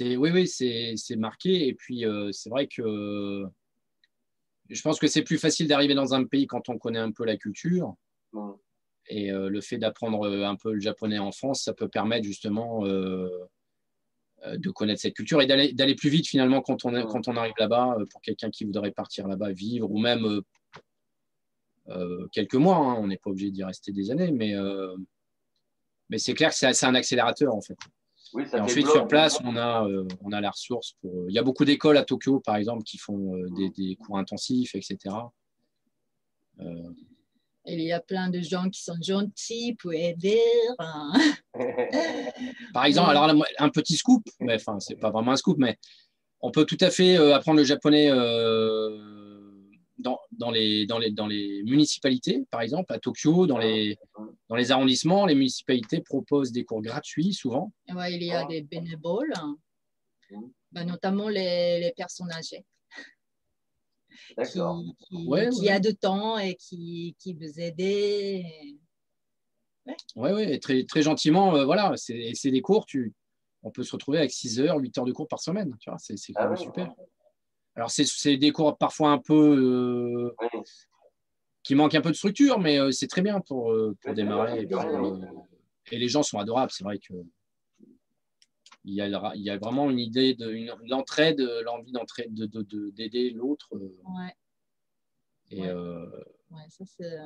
oui, 0.00 0.30
oui, 0.32 0.46
c'est 0.46 1.16
marqué. 1.16 1.68
Et 1.68 1.74
puis, 1.74 2.04
euh, 2.04 2.30
c'est 2.32 2.50
vrai 2.50 2.66
que 2.66 3.44
je 4.68 4.82
pense 4.82 4.98
que 4.98 5.06
c'est 5.06 5.22
plus 5.22 5.38
facile 5.38 5.68
d'arriver 5.68 5.94
dans 5.94 6.14
un 6.14 6.24
pays 6.24 6.46
quand 6.46 6.68
on 6.68 6.78
connaît 6.78 6.98
un 6.98 7.12
peu 7.12 7.24
la 7.24 7.36
culture. 7.36 7.94
Et 9.08 9.32
euh, 9.32 9.48
le 9.48 9.60
fait 9.60 9.78
d'apprendre 9.78 10.26
euh, 10.28 10.44
un 10.44 10.56
peu 10.56 10.72
le 10.72 10.80
japonais 10.80 11.18
en 11.18 11.32
France, 11.32 11.62
ça 11.62 11.72
peut 11.72 11.88
permettre 11.88 12.24
justement 12.24 12.84
de 12.84 14.70
connaître 14.70 15.00
cette 15.00 15.14
culture 15.14 15.42
et 15.42 15.46
d'aller 15.46 15.94
plus 15.96 16.10
vite 16.10 16.28
finalement 16.28 16.60
quand 16.60 16.84
on, 16.84 17.06
quand 17.06 17.26
on 17.26 17.36
arrive 17.36 17.54
là-bas 17.58 17.96
pour 18.10 18.20
quelqu'un 18.22 18.50
qui 18.50 18.64
voudrait 18.64 18.92
partir 18.92 19.26
là-bas 19.26 19.52
vivre 19.52 19.90
ou 19.90 19.98
même 19.98 20.42
quelques 22.32 22.54
mois. 22.54 22.76
Hein. 22.76 22.96
On 23.00 23.08
n'est 23.08 23.16
pas 23.16 23.30
obligé 23.30 23.50
d'y 23.50 23.64
rester 23.64 23.92
des 23.92 24.10
années, 24.12 24.30
mais, 24.30 24.54
mais 26.08 26.18
c'est 26.18 26.34
clair 26.34 26.50
que 26.50 26.56
c'est 26.56 26.86
un 26.86 26.94
accélérateur 26.94 27.54
en 27.54 27.60
fait 27.60 27.78
et 28.36 28.60
ensuite, 28.60 28.88
sur 28.88 29.06
place, 29.06 29.38
on 29.44 29.56
a, 29.56 29.86
euh, 29.86 30.06
on 30.22 30.32
a 30.32 30.40
la 30.40 30.50
ressource. 30.50 30.94
Pour, 31.00 31.10
euh, 31.12 31.26
il 31.28 31.34
y 31.34 31.38
a 31.38 31.42
beaucoup 31.42 31.64
d'écoles 31.64 31.96
à 31.96 32.04
Tokyo, 32.04 32.40
par 32.40 32.56
exemple, 32.56 32.82
qui 32.82 32.98
font 32.98 33.34
euh, 33.34 33.48
des, 33.56 33.70
des, 33.70 33.96
cours 33.96 34.18
intensifs, 34.18 34.74
etc. 34.74 35.14
Il 37.68 37.80
y 37.80 37.92
a 37.92 38.00
plein 38.00 38.30
de 38.30 38.40
gens 38.40 38.68
qui 38.70 38.82
sont 38.82 38.96
gentils 39.02 39.76
pour 39.78 39.92
aider. 39.92 40.40
Hein. 40.78 41.12
par 42.72 42.86
exemple, 42.86 43.10
alors 43.10 43.30
un 43.58 43.68
petit 43.68 43.96
scoop, 43.96 44.26
mais 44.40 44.54
enfin, 44.54 44.80
c'est 44.80 44.96
pas 44.96 45.10
vraiment 45.10 45.32
un 45.32 45.36
scoop, 45.36 45.58
mais 45.58 45.78
on 46.40 46.50
peut 46.50 46.64
tout 46.64 46.78
à 46.80 46.90
fait 46.90 47.16
apprendre 47.16 47.58
le 47.58 47.64
japonais 47.64 48.10
dans, 49.98 50.18
dans, 50.32 50.50
les, 50.50 50.86
dans, 50.86 50.98
les, 50.98 51.10
dans 51.10 51.26
les 51.26 51.62
municipalités, 51.64 52.46
par 52.50 52.60
exemple, 52.60 52.92
à 52.92 52.98
Tokyo, 52.98 53.46
dans 53.46 53.58
les, 53.58 53.98
dans 54.48 54.56
les 54.56 54.70
arrondissements, 54.70 55.26
les 55.26 55.34
municipalités 55.34 56.00
proposent 56.00 56.52
des 56.52 56.64
cours 56.64 56.82
gratuits 56.82 57.32
souvent. 57.32 57.72
Ouais, 57.94 58.14
il 58.14 58.22
y 58.22 58.32
a 58.32 58.44
des 58.44 58.62
bénévoles, 58.62 59.32
ben, 60.72 60.84
notamment 60.84 61.28
les, 61.28 61.80
les, 61.80 61.92
personnes 61.96 62.30
âgées. 62.30 62.64
Qui, 64.36 64.60
qui, 65.60 65.68
a 65.70 65.80
de 65.80 65.90
temps 65.90 66.38
et 66.38 66.54
qui, 66.54 67.16
qui 67.18 67.34
veut 67.34 67.58
aider. 67.58 68.78
Oui, 69.86 69.94
ouais, 70.16 70.32
ouais, 70.32 70.58
très, 70.58 70.84
très 70.84 71.02
gentiment, 71.02 71.54
euh, 71.54 71.64
voilà, 71.64 71.94
c'est 71.96 72.50
des 72.50 72.60
cours, 72.60 72.84
tu, 72.86 73.14
on 73.62 73.70
peut 73.70 73.82
se 73.82 73.92
retrouver 73.92 74.18
avec 74.18 74.30
6 74.30 74.60
heures, 74.60 74.76
8 74.78 74.98
heures 74.98 75.04
de 75.04 75.12
cours 75.12 75.28
par 75.28 75.40
semaine, 75.40 75.74
tu 75.80 75.90
vois, 75.90 75.98
c'est 75.98 76.14
quand 76.32 76.42
ah 76.42 76.48
même 76.48 76.56
super. 76.56 76.92
Alors, 77.74 77.90
c'est 77.90 78.36
des 78.36 78.50
cours 78.50 78.76
parfois 78.76 79.10
un 79.10 79.18
peu. 79.18 80.34
Euh, 80.34 80.58
qui 81.62 81.74
manquent 81.74 81.94
un 81.94 82.00
peu 82.00 82.10
de 82.10 82.16
structure, 82.16 82.58
mais 82.58 82.78
euh, 82.80 82.90
c'est 82.90 83.06
très 83.06 83.22
bien 83.22 83.40
pour, 83.40 83.74
pour 84.02 84.14
démarrer. 84.14 84.66
Et, 85.90 85.98
les 85.98 86.08
gens 86.08 86.22
sont 86.22 86.38
adorables. 86.38 86.72
C'est 86.72 86.84
vrai 86.84 86.98
que. 86.98 87.14
Il 88.88 88.94
y, 88.94 89.02
a, 89.02 89.32
il 89.34 89.42
y 89.42 89.50
a 89.50 89.58
vraiment 89.58 89.90
une 89.90 89.98
idée 89.98 90.34
de, 90.34 90.48
l'envie 90.48 91.92
d'entraide, 91.92 92.32
d'aider 92.32 92.64
de, 92.64 92.90
d'aider 92.90 93.30
l'autre. 93.30 93.68
Ouais. 93.72 94.34
Et, 95.50 95.60
ouais. 95.60 96.68
ça, 96.70 96.84
c'est. 96.86 97.18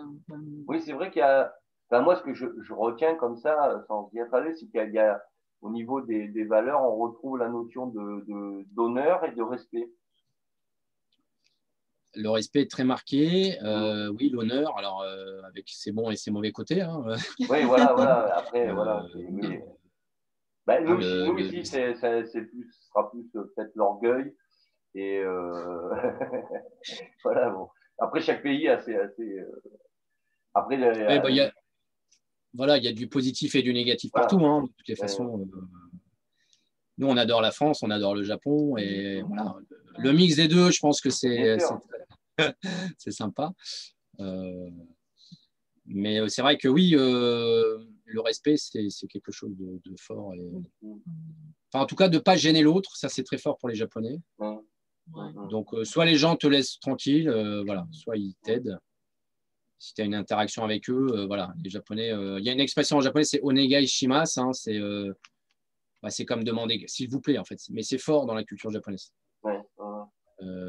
Oui, 0.66 0.81
c'est 0.81 0.92
vrai 0.92 1.11
qu'il 1.11 1.20
y 1.20 1.22
a. 1.22 1.55
moi, 1.92 2.16
ce 2.16 2.22
que 2.22 2.35
je, 2.35 2.46
je, 2.61 2.72
retiens 2.72 3.14
comme 3.14 3.37
ça, 3.37 3.85
sans 3.87 4.11
bien 4.12 4.27
parler, 4.27 4.55
c'est 4.55 4.66
qu'il 4.66 4.92
y, 4.92 4.98
a, 4.98 5.22
au 5.61 5.70
niveau 5.70 6.01
des, 6.01 6.27
des, 6.27 6.44
valeurs, 6.44 6.83
on 6.83 6.96
retrouve 6.96 7.38
la 7.38 7.48
notion 7.48 7.87
d'honneur 7.87 9.22
de, 9.22 9.29
et 9.29 9.35
de 9.37 9.42
respect 9.42 9.88
le 12.14 12.31
respect 12.31 12.62
est 12.62 12.70
très 12.70 12.85
marqué. 12.85 13.59
Euh, 13.62 14.09
oui, 14.09 14.31
l'honneur, 14.31 14.77
alors 14.77 15.03
euh, 15.03 15.42
avec 15.44 15.68
ses 15.68 15.92
bons 15.92 16.11
et 16.11 16.16
ses 16.16 16.31
mauvais 16.31 16.53
côtés. 16.53 16.83
Hein. 16.83 17.03
Oui, 17.48 17.62
voilà, 17.64 17.92
voilà. 17.94 18.35
Après, 18.37 18.68
euh, 18.68 18.75
voilà. 18.75 19.07
Bah, 20.66 20.81
nous, 20.81 20.96
nous 20.96 21.38
ici, 21.38 21.64
c'est, 21.64 21.94
plus, 21.94 22.70
ce 22.70 22.88
sera 22.88 23.11
plus 23.11 23.25
peut-être 23.33 23.72
l'orgueil. 23.75 24.35
Et 24.94 25.22
voilà, 27.25 27.51
bon. 27.51 27.68
Après, 27.98 28.20
chaque 28.20 28.42
pays 28.42 28.68
a 28.68 28.79
assez. 28.79 28.94
assez 28.94 29.37
Après, 30.55 30.77
ben, 30.77 31.31
y 31.31 31.40
a... 31.40 31.53
voilà, 32.55 32.79
il 32.79 32.85
y 32.85 32.88
a 32.88 32.92
du 32.92 33.09
positif 33.09 33.55
et 33.55 33.62
du 33.62 33.72
négatif 33.72 34.12
partout. 34.12 34.44
Hein, 34.44 34.62
de 34.62 34.68
toutes 34.68 34.88
les 34.88 34.96
façons. 34.96 35.48
Nous, 36.98 37.09
on 37.09 37.16
adore 37.16 37.40
la 37.40 37.51
France, 37.51 37.83
on 37.83 37.90
adore 37.90 38.14
le 38.14 38.22
Japon. 38.22 38.77
Et 38.77 39.22
voilà, 39.22 39.57
le 39.98 40.12
mix 40.12 40.37
des 40.37 40.48
deux, 40.48 40.70
je 40.70 40.81
pense 40.81 41.01
que 41.01 41.11
c'est 42.98 43.11
sympa. 43.11 43.53
Euh, 44.20 44.70
mais 45.87 46.20
euh, 46.20 46.29
c'est 46.29 46.42
vrai 46.42 46.59
que 46.59 46.68
oui, 46.68 46.94
euh, 46.94 47.79
le 48.12 48.20
respect, 48.20 48.57
c'est 48.57 49.07
quelque 49.09 49.33
chose 49.33 49.53
de, 49.57 49.94
fort. 49.98 50.35
Et... 50.35 50.51
Enfin, 51.72 51.85
en 51.85 51.87
tout 51.87 51.96
cas, 51.96 52.09
de 52.09 52.16
ne 52.16 52.22
pas 52.22 52.37
gêner 52.37 52.62
l'autre, 52.62 52.96
ça 52.96 53.09
c'est 53.09 53.22
très 53.22 53.38
fort 53.38 53.59
pour 53.59 53.68
les 53.68 53.75
Japonais. 53.75 54.20
Donc, 55.51 55.75
soit 55.85 56.05
les 56.05 56.16
gens 56.16 56.37
te 56.37 56.46
laissent 56.46 56.79
tranquille, 56.79 57.31
voilà, 57.64 57.87
soit 57.90 58.16
ils 58.16 58.35
t'aident. 58.42 58.79
Si 59.79 59.94
tu 59.94 60.03
as 60.03 60.05
une 60.05 60.14
interaction 60.14 60.62
avec 60.62 60.88
eux, 60.88 61.25
voilà, 61.27 61.53
les 61.62 61.70
Japonais. 61.70 62.11
Il 62.38 62.44
y 62.44 62.48
a 62.48 62.53
une 62.53 62.61
expression 62.61 62.98
en 62.98 63.01
japonais, 63.01 63.25
c'est 63.25 63.40
onegai 63.42 63.87
shimasu. 63.87 64.40
Hein, 64.40 64.53
c'est 64.53 64.79
bah, 66.03 66.09
comme 66.27 66.44
demander, 66.44 66.85
s'il 66.87 67.09
vous 67.11 67.20
plaît, 67.20 67.38
en 67.38 67.44
fait. 67.44 67.59
Mais 67.70 67.83
c'est 67.83 67.98
fort 67.98 68.27
dans 68.27 68.35
la 68.35 68.44
culture 68.44 68.70
japonaise. 68.70 69.12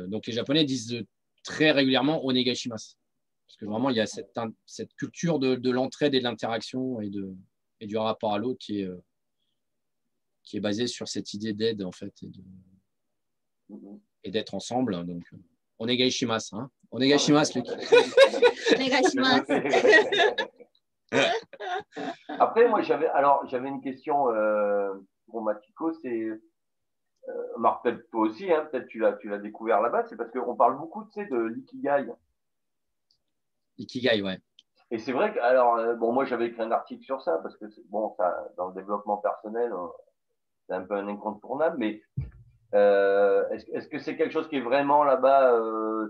donc, 0.07 0.25
les 0.27 0.33
Japonais 0.33 0.65
disent 0.65 1.03
très 1.43 1.71
régulièrement 1.71 2.25
onegashimasu. 2.25 2.95
Parce 3.53 3.59
que 3.59 3.65
vraiment, 3.65 3.91
il 3.91 3.97
y 3.97 3.99
a 3.99 4.07
cette, 4.07 4.35
cette 4.65 4.95
culture 4.95 5.37
de, 5.37 5.53
de 5.53 5.69
l'entraide 5.69 6.15
et 6.15 6.19
de 6.19 6.23
l'interaction 6.23 6.99
et, 7.01 7.11
de, 7.11 7.35
et 7.81 7.85
du 7.85 7.97
rapport 7.97 8.33
à 8.33 8.39
l'autre 8.39 8.57
qui 8.57 8.81
est, 8.81 8.87
euh, 8.87 8.99
qui 10.41 10.57
est 10.57 10.59
basée 10.59 10.87
sur 10.87 11.07
cette 11.07 11.35
idée 11.35 11.53
d'aide, 11.53 11.83
en 11.83 11.91
fait, 11.91 12.11
et 14.23 14.31
d'être 14.31 14.55
ensemble. 14.55 15.05
Donc, 15.05 15.21
euh, 15.33 15.37
onegashimasu. 15.77 16.55
Hein 16.55 16.71
onegashimasu, 16.89 17.59
Luc. 17.59 17.67
Après, 22.39 22.67
moi, 22.67 22.81
j'avais 22.81 23.05
alors 23.09 23.47
j'avais 23.47 23.69
une 23.69 23.81
question 23.81 24.31
euh, 24.31 24.95
pour 25.27 25.43
Matiko, 25.43 25.93
c'est 26.01 26.09
euh, 26.09 26.39
Marc, 27.59 27.83
peut-être 27.83 28.09
toi 28.09 28.21
aussi, 28.21 28.51
hein, 28.51 28.67
peut-être 28.71 28.87
tu 28.87 28.97
l'as, 28.97 29.13
tu 29.13 29.29
l'as 29.29 29.37
découvert 29.37 29.79
là-bas, 29.79 30.07
c'est 30.09 30.15
parce 30.15 30.31
qu'on 30.31 30.55
parle 30.55 30.75
beaucoup 30.75 31.03
tu 31.05 31.21
sais, 31.21 31.27
de 31.27 31.37
l'ikigai. 31.37 32.11
Ikigai, 33.77 34.21
ouais. 34.21 34.39
Et 34.91 34.99
c'est 34.99 35.11
vrai 35.11 35.33
que, 35.33 35.39
alors, 35.39 35.77
euh, 35.77 35.95
bon, 35.95 36.11
moi 36.11 36.25
j'avais 36.25 36.47
écrit 36.47 36.61
un 36.61 36.71
article 36.71 37.03
sur 37.03 37.21
ça, 37.21 37.39
parce 37.41 37.57
que, 37.57 37.65
bon, 37.89 38.13
ça, 38.17 38.47
dans 38.57 38.67
le 38.67 38.75
développement 38.75 39.17
personnel, 39.17 39.71
euh, 39.71 39.87
c'est 40.67 40.75
un 40.75 40.83
peu 40.83 40.95
un 40.95 41.07
incontournable, 41.07 41.77
mais 41.79 42.01
est-ce, 42.73 43.71
est-ce, 43.71 43.87
que 43.87 43.99
c'est 43.99 44.15
quelque 44.17 44.31
chose 44.31 44.47
qui 44.49 44.57
est 44.57 44.61
vraiment 44.61 45.03
là-bas 45.03 45.59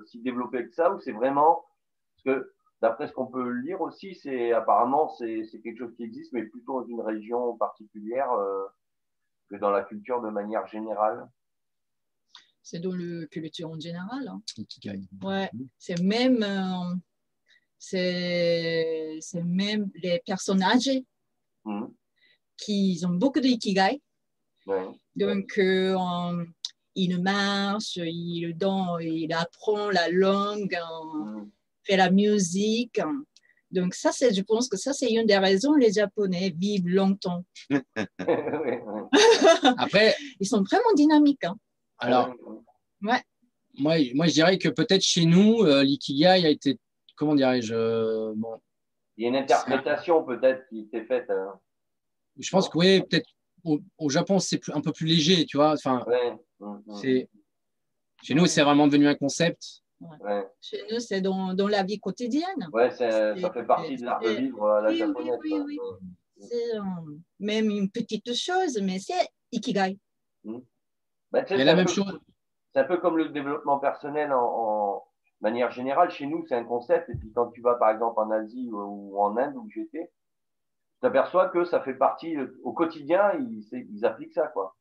si 0.06 0.22
développé 0.22 0.66
que 0.66 0.74
ça, 0.74 0.94
ou 0.94 1.00
c'est 1.00 1.12
vraiment. 1.12 1.66
Parce 2.16 2.38
que, 2.38 2.54
d'après 2.82 3.08
ce 3.08 3.14
qu'on 3.14 3.28
peut 3.28 3.50
lire 3.50 3.82
aussi, 3.82 4.16
c'est 4.16 4.54
apparemment 4.54 5.10
c'est, 5.10 5.46
quelque 5.64 5.80
chose 5.80 5.96
qui 5.96 6.04
existe, 6.04 6.32
mais 6.32 6.44
plutôt 6.44 6.82
dans 6.82 6.88
une 6.88 7.02
région 7.02 7.58
particulière 7.58 8.30
que 9.50 9.58
dans 9.58 9.70
la 9.70 9.84
culture 9.84 10.22
de 10.22 10.30
manière 10.30 10.68
générale 10.68 11.28
C'est 12.62 12.80
dans 12.80 12.96
la 12.96 13.26
culture 13.28 13.70
en 13.70 13.80
général. 13.80 14.28
Hein. 14.28 14.42
Ouais, 15.24 15.50
c'est 15.78 16.02
même, 16.02 16.44
euh, 16.44 16.96
c'est, 17.84 19.20
même 19.44 19.92
les 19.96 20.22
personnes 20.26 20.64
âgées 20.64 21.06
mmh. 21.66 21.88
qui 22.58 23.02
ont 23.06 23.16
beaucoup 23.16 23.42
d'ikigai. 23.42 24.02
Ouais. 24.66 24.88
Donc, 25.16 25.58
euh, 25.58 26.46
il 26.96 27.22
marche, 27.22 27.98
il, 27.98 28.56
il 29.02 29.34
apprend 29.34 29.90
la 29.90 30.08
langue, 30.10 30.80
mmh. 30.80 31.50
fait 31.84 31.98
la 31.98 32.10
musique. 32.10 33.02
Donc 33.72 33.96
ça, 33.96 34.14
c'est, 34.14 34.34
je 34.34 34.42
pense 34.42 34.70
que 34.70 34.78
ça, 34.78 34.94
c'est 34.94 35.12
une 35.12 35.26
des 35.26 35.38
raisons 35.38 35.74
les 35.74 35.92
Japonais 35.92 36.56
vivent 36.58 36.88
longtemps. 36.88 37.44
Après, 39.78 40.16
ils 40.40 40.48
sont 40.48 40.64
vraiment 40.64 40.94
dynamiques. 40.96 41.44
Hein. 41.44 41.58
Alors, 41.98 42.34
ouais. 43.02 43.22
moi, 43.74 43.96
moi, 44.14 44.28
je 44.28 44.34
dirais 44.34 44.58
que 44.58 44.70
peut-être 44.70 45.02
chez 45.02 45.26
nous, 45.26 45.64
euh, 45.64 45.84
l'ikigai 45.84 46.46
a 46.46 46.50
été, 46.50 46.80
comment 47.24 47.36
dirais-je, 47.36 47.74
euh, 47.74 48.34
bon. 48.36 48.60
Il 49.18 49.24
y 49.24 49.26
a 49.26 49.30
une 49.30 49.36
interprétation 49.36 50.24
peut-être 50.24 50.68
qui 50.70 50.88
s'est 50.92 51.06
faite. 51.06 51.30
Hein. 51.30 51.60
Je 52.38 52.50
pense 52.50 52.68
que 52.68 52.78
oui, 52.78 53.02
peut-être 53.02 53.30
au, 53.98 54.10
Japon, 54.10 54.40
c'est 54.40 54.60
un 54.72 54.82
peu 54.82 54.92
plus 54.92 55.06
léger, 55.06 55.46
tu 55.46 55.58
vois. 55.58 55.74
Enfin, 55.74 56.06
Mmh, 56.60 56.66
mmh. 56.86 56.96
c'est 56.96 57.30
chez 58.24 58.34
nous, 58.36 58.46
c'est 58.46 58.62
vraiment 58.64 58.88
devenu 58.88 59.08
un 59.08 59.16
concept. 59.16 59.82
Ouais, 60.00 60.48
Chez 60.62 60.82
nous, 60.92 61.00
c'est 61.00 61.22
dans, 61.22 61.54
dans 61.54 61.68
la 61.68 61.84
vie 61.84 62.00
quotidienne. 62.00 62.68
ouais 62.74 62.90
c'est- 62.92 63.40
ça 63.40 63.52
fait 63.52 63.64
partie 63.66 63.96
de 63.98 64.06
l'art 64.06 64.20
de 64.20 64.30
vivre 64.30 64.68
à 64.70 64.82
la 64.82 64.90
oui, 64.90 64.96
oui, 64.96 65.00
japonaise. 65.00 65.40
oui, 65.44 65.54
oui. 65.66 65.78
Mmh. 66.02 66.42
C'est 66.42 66.76
euh, 66.78 66.82
même 67.40 67.70
une 67.70 67.90
petite 67.90 68.34
chose, 68.34 68.80
mais 68.82 69.00
c'est 69.00 69.28
ikigai. 69.52 69.98
Bah, 71.32 71.44
c'est 71.48 71.64
la 71.64 71.76
même 71.76 71.86
peu- 71.86 71.92
chose. 71.94 72.20
C'est 72.74 72.80
un 72.80 72.84
peu 72.86 72.98
comme 72.98 73.18
le 73.18 73.30
développement 73.30 73.80
personnel 73.80 74.34
en, 74.34 74.42
en 74.44 75.04
manière 75.44 75.72
générale. 75.72 76.10
Chez 76.10 76.26
nous, 76.26 76.44
c'est 76.48 76.56
un 76.56 76.64
concept. 76.64 77.10
Et 77.10 77.16
puis 77.16 77.32
quand 77.32 77.52
tu 77.52 77.62
vas 77.62 77.76
par 77.76 77.92
exemple 77.92 78.20
en 78.20 78.32
Asie 78.32 78.70
ou, 78.72 79.20
en 79.20 79.38
Inde 79.38 79.56
où 79.58 79.70
j'étais, 79.70 80.08
tu 80.08 81.00
t'aperçois 81.02 81.50
que 81.50 81.66
ça 81.66 81.82
fait 81.82 81.94
partie 81.94 82.36
au 82.64 82.74
quotidien. 82.74 83.34
Ils, 83.38 84.06
appliquent 84.06 84.34
ça, 84.34 84.48
quoi. 84.48 84.76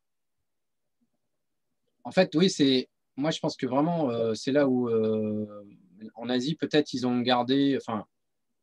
En 2.05 2.11
fait, 2.11 2.35
oui, 2.35 2.48
c'est. 2.48 2.88
Moi, 3.16 3.31
je 3.31 3.40
pense 3.40 3.57
que 3.57 3.66
vraiment, 3.66 4.11
euh, 4.11 4.33
c'est 4.33 4.53
là 4.53 4.66
où, 4.66 4.88
euh, 4.88 5.46
en 6.14 6.31
Asie, 6.31 6.55
peut-être, 6.55 6.94
ils 6.94 7.07
ont 7.07 7.20
gardé. 7.20 7.77
Enfin, 7.77 8.07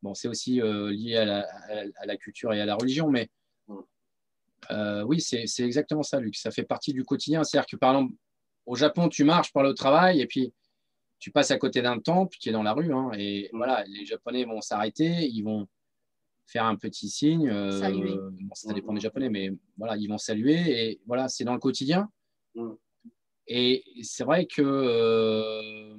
bon, 0.02 0.16
c'est 0.16 0.28
aussi 0.28 0.60
euh, 0.60 0.90
lié 0.92 1.18
à 1.18 1.26
la, 1.26 1.40
à- 1.42 1.84
à 1.98 2.06
la 2.08 2.18
culture 2.18 2.52
et 2.54 2.60
à 2.62 2.66
la 2.66 2.76
religion, 2.76 3.10
mais 3.10 3.30
Mm. 3.68 5.04
oui, 5.06 5.22
c'est 5.22 5.46
c'est 5.48 5.64
exactement 5.64 6.04
ça, 6.04 6.20
Luc. 6.20 6.36
Ça 6.36 6.52
fait 6.52 6.64
partie 6.64 6.94
du 6.94 7.04
quotidien. 7.04 7.44
C'est-à-dire 7.44 7.68
que, 7.68 7.76
par 7.78 7.92
exemple, 7.96 8.14
au 8.66 8.76
Japon, 8.76 9.10
tu 9.10 9.24
marches 9.24 9.52
pour 9.52 9.62
aller 9.62 9.70
au 9.70 9.74
travail 9.74 10.22
et 10.22 10.28
puis 10.28 10.54
tu 11.20 11.32
passes 11.32 11.52
à 11.52 11.58
côté 11.58 11.82
d'un 11.82 12.00
temple 12.00 12.38
qui 12.40 12.50
est 12.50 12.54
dans 12.54 12.64
la 12.64 12.74
rue. 12.74 12.94
hein, 12.94 13.12
et 13.18 13.50
Mm. 13.54 13.58
voilà, 13.58 13.84
les 13.88 14.06
Japonais 14.06 14.46
vont 14.46 14.62
s'arrêter, 14.62 15.28
ils 15.28 15.42
vont 15.44 15.68
faire 16.46 16.66
un 16.66 16.76
petit 16.76 17.10
signe. 17.10 17.48
euh, 17.50 17.72
Saluer. 17.80 18.16
bon, 18.16 18.56
ça 18.56 18.72
Mm. 18.72 18.76
dépend 18.76 18.94
des 18.94 19.02
Japonais, 19.02 19.30
mais 19.30 19.52
voilà, 19.78 19.98
ils 19.98 20.08
vont 20.08 20.18
saluer. 20.18 20.90
Et 20.92 21.02
voilà, 21.06 21.28
c'est 21.28 21.44
dans 21.44 21.54
le 21.54 21.60
quotidien. 21.60 22.10
Mm. 22.56 22.72
Et 23.48 23.84
c'est 24.04 24.24
vrai 24.24 24.46
que 24.46 24.62
euh, 24.62 25.96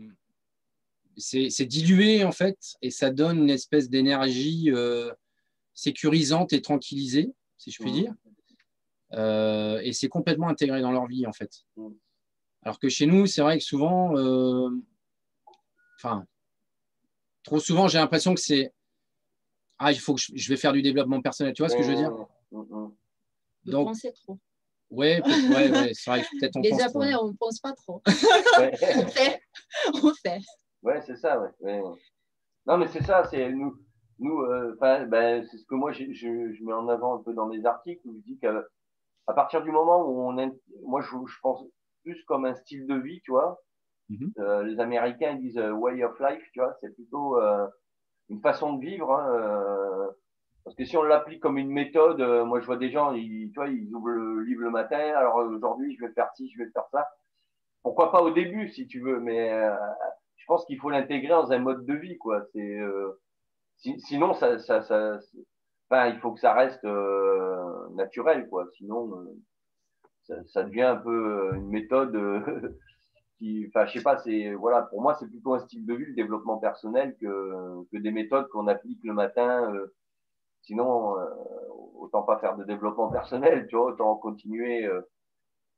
c'est 1.16 1.66
dilué 1.66 2.24
en 2.24 2.32
fait, 2.32 2.58
et 2.80 2.90
ça 2.90 3.10
donne 3.10 3.38
une 3.40 3.50
espèce 3.50 3.90
d'énergie 3.90 4.70
euh, 4.70 5.12
sécurisante 5.74 6.52
et 6.52 6.62
tranquillisée, 6.62 7.32
si 7.58 7.70
je 7.70 7.78
puis 7.82 7.92
dire. 7.92 8.14
Euh, 9.12 9.80
et 9.82 9.92
c'est 9.92 10.08
complètement 10.08 10.48
intégré 10.48 10.80
dans 10.80 10.92
leur 10.92 11.06
vie 11.06 11.26
en 11.26 11.32
fait. 11.32 11.64
Alors 12.62 12.78
que 12.78 12.88
chez 12.88 13.06
nous, 13.06 13.26
c'est 13.26 13.42
vrai 13.42 13.58
que 13.58 13.64
souvent, 13.64 14.16
euh, 14.16 14.70
enfin, 16.02 16.24
trop 17.42 17.58
souvent, 17.58 17.88
j'ai 17.88 17.98
l'impression 17.98 18.34
que 18.34 18.40
c'est 18.40 18.72
ah, 19.78 19.92
il 19.92 19.98
faut 19.98 20.14
que 20.14 20.20
je, 20.20 20.32
je 20.34 20.48
vais 20.50 20.56
faire 20.56 20.72
du 20.72 20.82
développement 20.82 21.20
personnel. 21.22 21.54
Tu 21.54 21.62
vois 21.62 21.70
ce 21.70 21.76
que 21.76 21.82
je 21.82 21.88
veux 21.90 21.96
dire? 21.96 22.10
Mmh, 22.52 22.58
mmh. 22.60 22.92
Vous 23.64 23.70
Donc- 23.72 23.86
pensez 23.88 24.12
trop. 24.12 24.38
Ouais, 24.90 25.22
peut- 25.22 25.30
ouais, 25.30 25.70
ouais, 25.70 25.90
c'est 25.94 26.10
vrai 26.10 26.22
que 26.22 26.26
peut-être 26.38 26.56
on 26.56 26.60
Les 26.62 26.70
pense 26.70 26.78
trop. 26.80 26.88
Japonais, 26.88 27.14
on 27.14 27.28
ne 27.28 27.32
pense 27.36 27.60
pas 27.60 27.72
trop. 27.74 28.02
On 28.06 29.06
fait. 29.06 29.40
On 30.02 30.14
fait. 30.14 30.40
Ouais, 30.82 31.00
c'est 31.06 31.16
ça, 31.16 31.40
ouais. 31.40 31.50
ouais. 31.60 31.80
Non, 32.66 32.76
mais 32.76 32.88
c'est 32.88 33.02
ça, 33.04 33.24
c'est 33.30 33.50
nous, 33.50 33.78
nous, 34.18 34.40
euh, 34.42 34.76
ben, 34.80 35.46
c'est 35.48 35.58
ce 35.58 35.64
que 35.64 35.74
moi 35.76 35.92
je, 35.92 36.04
je, 36.12 36.52
je 36.52 36.64
mets 36.64 36.72
en 36.72 36.88
avant 36.88 37.18
un 37.18 37.22
peu 37.22 37.32
dans 37.32 37.46
mes 37.46 37.64
articles 37.64 38.00
où 38.06 38.16
je 38.16 38.32
dis 38.32 38.38
qu'à 38.38 38.52
à 39.28 39.32
partir 39.32 39.62
du 39.62 39.70
moment 39.70 40.04
où 40.08 40.28
on, 40.28 40.32
moi 40.86 41.00
je, 41.02 41.08
je 41.08 41.38
pense 41.40 41.62
plus 42.02 42.24
comme 42.24 42.44
un 42.44 42.54
style 42.56 42.86
de 42.88 42.96
vie, 42.96 43.20
tu 43.24 43.30
vois. 43.30 43.62
Mhm. 44.10 44.32
Euh, 44.38 44.62
les 44.64 44.80
Américains 44.80 45.36
disent 45.36 45.58
euh, 45.58 45.70
way 45.70 46.02
of 46.02 46.18
life, 46.18 46.42
tu 46.52 46.60
vois, 46.60 46.76
c'est 46.80 46.92
plutôt 46.94 47.38
euh, 47.38 47.66
une 48.28 48.40
façon 48.40 48.74
de 48.74 48.84
vivre. 48.84 49.12
Hein, 49.12 50.08
parce 50.64 50.76
que 50.76 50.84
si 50.84 50.96
on 50.96 51.02
l'applique 51.02 51.40
comme 51.40 51.58
une 51.58 51.70
méthode, 51.70 52.20
moi 52.46 52.60
je 52.60 52.66
vois 52.66 52.76
des 52.76 52.90
gens, 52.90 53.12
ils, 53.12 53.50
ouvrent 53.94 54.10
le 54.10 54.42
livre 54.42 54.62
le 54.62 54.70
matin. 54.70 54.98
Alors 54.98 55.36
aujourd'hui 55.36 55.96
je 55.96 56.04
vais 56.04 56.12
faire 56.12 56.30
ci, 56.34 56.50
je 56.50 56.62
vais 56.62 56.70
faire 56.70 56.86
ça. 56.90 57.08
Pourquoi 57.82 58.12
pas 58.12 58.20
au 58.20 58.30
début 58.30 58.68
si 58.68 58.86
tu 58.86 59.00
veux, 59.00 59.20
mais 59.20 59.48
je 60.36 60.44
pense 60.46 60.66
qu'il 60.66 60.78
faut 60.78 60.90
l'intégrer 60.90 61.28
dans 61.28 61.50
un 61.50 61.58
mode 61.58 61.86
de 61.86 61.94
vie, 61.94 62.18
quoi. 62.18 62.44
Sinon 63.78 64.34
ça, 64.34 64.58
ça, 64.58 64.82
ça, 64.82 66.08
il 66.08 66.18
faut 66.20 66.32
que 66.32 66.40
ça 66.40 66.52
reste 66.52 66.86
naturel, 67.94 68.46
quoi. 68.48 68.66
Sinon, 68.76 69.10
ça, 70.44 70.62
devient 70.62 70.82
un 70.82 70.96
peu 70.96 71.54
une 71.54 71.70
méthode 71.70 72.76
qui, 73.40 73.66
enfin, 73.68 73.86
je 73.86 73.94
sais 73.94 74.02
pas, 74.02 74.18
c'est 74.18 74.54
voilà, 74.54 74.82
pour 74.82 75.02
moi 75.02 75.16
c'est 75.18 75.26
plutôt 75.28 75.54
un 75.54 75.60
style 75.60 75.84
de 75.86 75.94
vie, 75.94 76.04
le 76.06 76.14
développement 76.14 76.58
personnel, 76.58 77.16
que 77.20 77.82
que 77.90 77.96
des 77.98 78.12
méthodes 78.12 78.48
qu'on 78.50 78.68
applique 78.68 79.00
le 79.02 79.14
matin. 79.14 79.74
euh, 79.74 79.88
sinon, 80.62 81.18
euh, 81.18 81.24
autant 81.98 82.22
pas 82.22 82.38
faire 82.38 82.56
de 82.56 82.64
développement 82.64 83.08
personnel, 83.18 83.66
tu 83.68 83.76
vois, 83.76 83.86
autant 83.86 84.14
continuer 84.16 84.84
euh, 84.86 85.00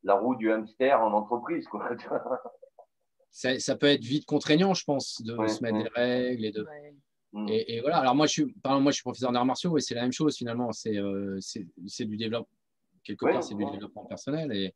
la 0.02 0.14
roue 0.16 0.34
du 0.34 0.50
hamster 0.52 1.00
en 1.00 1.12
entreprise, 1.12 1.66
quoi. 1.68 1.94
tu 1.96 2.08
vois. 2.08 2.42
Ça, 3.30 3.58
ça 3.58 3.76
peut 3.76 3.86
être 3.86 4.04
vite 4.04 4.26
contraignant, 4.26 4.74
je 4.74 4.84
pense, 4.84 5.22
de 5.22 5.34
Ouais, 5.36 5.48
se 5.48 5.62
mettre 5.62 5.76
ouais. 5.78 5.82
des 5.84 5.88
règles 5.90 6.44
et 6.44 6.50
de. 6.52 6.64
Ouais. 6.64 6.94
Mm. 7.32 7.48
Et, 7.48 7.76
et 7.76 7.80
voilà. 7.80 7.98
Alors 7.98 8.14
moi, 8.14 8.26
je 8.26 8.32
suis, 8.32 8.52
par 8.60 8.72
exemple, 8.72 8.82
moi, 8.82 8.90
je 8.92 8.96
suis 8.96 9.02
professeur 9.04 9.32
d'arts 9.32 9.46
martiaux 9.46 9.78
et 9.78 9.80
c'est 9.80 9.94
la 9.94 10.02
même 10.02 10.12
chose 10.12 10.36
finalement. 10.36 10.70
C'est 10.72 10.98
euh, 10.98 11.38
c'est 11.40 11.66
c'est 11.86 12.04
du 12.04 12.16
développement 12.18 12.48
quelque 13.04 13.24
Ouais, 13.24 13.32
part, 13.32 13.42
c'est 13.44 13.54
du 13.54 13.64
développement 13.64 14.04
personnel 14.04 14.52
et 14.52 14.74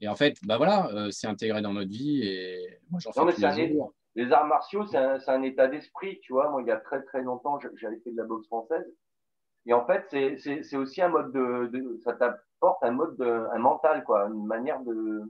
et 0.00 0.08
en 0.08 0.14
fait, 0.16 0.36
bah 0.44 0.56
voilà, 0.58 0.88
euh, 0.94 1.10
c'est 1.10 1.26
intégré 1.26 1.62
dans 1.62 1.72
notre 1.72 1.90
vie 1.90 2.22
et 2.22 2.80
moi 2.90 3.00
j'en 3.00 3.12
fais 3.12 3.20
Non, 3.20 3.26
mais 3.26 3.32
tous 3.32 3.40
les 3.40 3.46
un 3.46 3.52
jours. 3.68 3.94
les 4.14 4.32
arts 4.32 4.46
martiaux, 4.46 4.86
c'est 4.86 4.96
un, 4.98 5.18
c'est 5.20 5.30
un 5.30 5.42
état 5.42 5.68
d'esprit, 5.68 6.18
tu 6.20 6.32
vois. 6.32 6.50
Moi, 6.50 6.62
il 6.62 6.68
y 6.68 6.70
a 6.70 6.76
très 6.78 7.02
très 7.04 7.22
longtemps, 7.22 7.58
j'avais 7.76 7.98
fait 8.00 8.12
de 8.12 8.16
la 8.16 8.24
boxe 8.24 8.46
française. 8.46 8.86
Et 9.66 9.72
en 9.74 9.86
fait, 9.86 10.04
c'est- 10.10 10.38
c'est 10.38 10.62
c'est 10.62 10.76
aussi 10.76 11.02
un 11.02 11.08
mode 11.08 11.32
de, 11.32 11.66
de 11.68 11.98
ça 12.04 12.14
t'apporte 12.14 12.82
un 12.84 12.92
mode 12.92 13.16
de, 13.18 13.26
un 13.52 13.58
mental, 13.58 14.04
quoi, 14.04 14.26
une 14.28 14.46
manière 14.46 14.80
de 14.82 15.22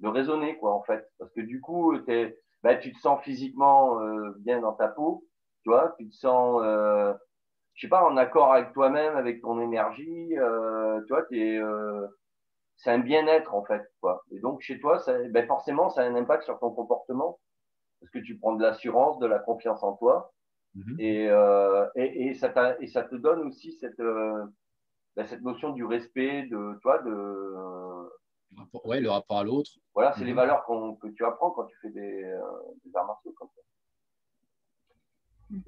de 0.00 0.08
raisonner, 0.08 0.56
quoi, 0.58 0.72
en 0.74 0.82
fait. 0.82 1.08
Parce 1.18 1.32
que 1.32 1.40
du 1.40 1.60
coup, 1.60 1.96
t'es, 2.00 2.38
ben, 2.62 2.78
tu 2.78 2.92
te 2.92 2.98
sens 3.00 3.22
physiquement 3.22 4.00
euh, 4.00 4.32
bien 4.38 4.60
dans 4.60 4.72
ta 4.72 4.88
peau, 4.88 5.24
tu 5.62 5.70
vois. 5.70 5.94
Tu 5.98 6.08
te 6.08 6.14
sens, 6.14 6.60
euh, 6.64 7.12
je 7.74 7.82
sais 7.86 7.90
pas, 7.90 8.04
en 8.04 8.16
accord 8.16 8.52
avec 8.54 8.72
toi-même, 8.72 9.16
avec 9.16 9.42
ton 9.42 9.60
énergie. 9.60 10.36
Euh, 10.38 11.00
tu 11.06 11.14
vois, 11.14 11.24
t'es, 11.24 11.58
euh, 11.58 12.06
c'est 12.76 12.90
un 12.90 12.98
bien-être 12.98 13.54
en 13.54 13.64
fait, 13.64 13.82
quoi. 14.00 14.22
Et 14.30 14.40
donc 14.40 14.60
chez 14.60 14.80
toi, 14.80 14.98
ça, 14.98 15.16
ben, 15.28 15.46
forcément, 15.46 15.88
ça 15.90 16.02
a 16.02 16.04
un 16.06 16.14
impact 16.16 16.44
sur 16.44 16.58
ton 16.58 16.70
comportement 16.70 17.38
parce 18.00 18.10
que 18.10 18.18
tu 18.18 18.36
prends 18.38 18.54
de 18.54 18.62
l'assurance, 18.62 19.18
de 19.20 19.26
la 19.26 19.38
confiance 19.38 19.82
en 19.82 19.94
toi, 19.96 20.32
Mhm. 20.74 20.96
et, 20.98 21.28
euh, 21.30 21.86
et, 21.94 22.28
et, 22.28 22.34
ça 22.34 22.48
t'a- 22.48 22.76
et 22.80 22.86
ça 22.86 23.02
te 23.04 23.14
donne 23.14 23.40
aussi 23.46 23.72
cette, 23.74 24.00
euh, 24.00 24.44
ben, 25.16 25.26
cette 25.26 25.42
notion 25.42 25.70
du 25.70 25.84
respect, 25.84 26.44
de 26.44 26.78
toi, 26.82 26.98
de 27.02 27.10
Le 27.10 28.58
rapport- 28.58 28.86
Ouais, 28.86 29.00
le 29.00 29.10
rapport 29.10 29.38
à 29.38 29.44
l'autre. 29.44 29.70
voilà, 29.94 30.12
c'est 30.14 30.24
les 30.24 30.32
valeurs 30.32 30.64
qu'on, 30.64 30.96
que 30.96 31.08
tu 31.08 31.24
apprends 31.24 31.50
quand 31.52 31.64
tu 31.64 31.76
fais 31.82 31.90
des, 31.90 32.24
euh, 32.24 32.40
des 32.84 32.96
arts 32.96 33.06
martiaux 33.06 33.32
comme 33.38 33.48
ça. 33.54 33.62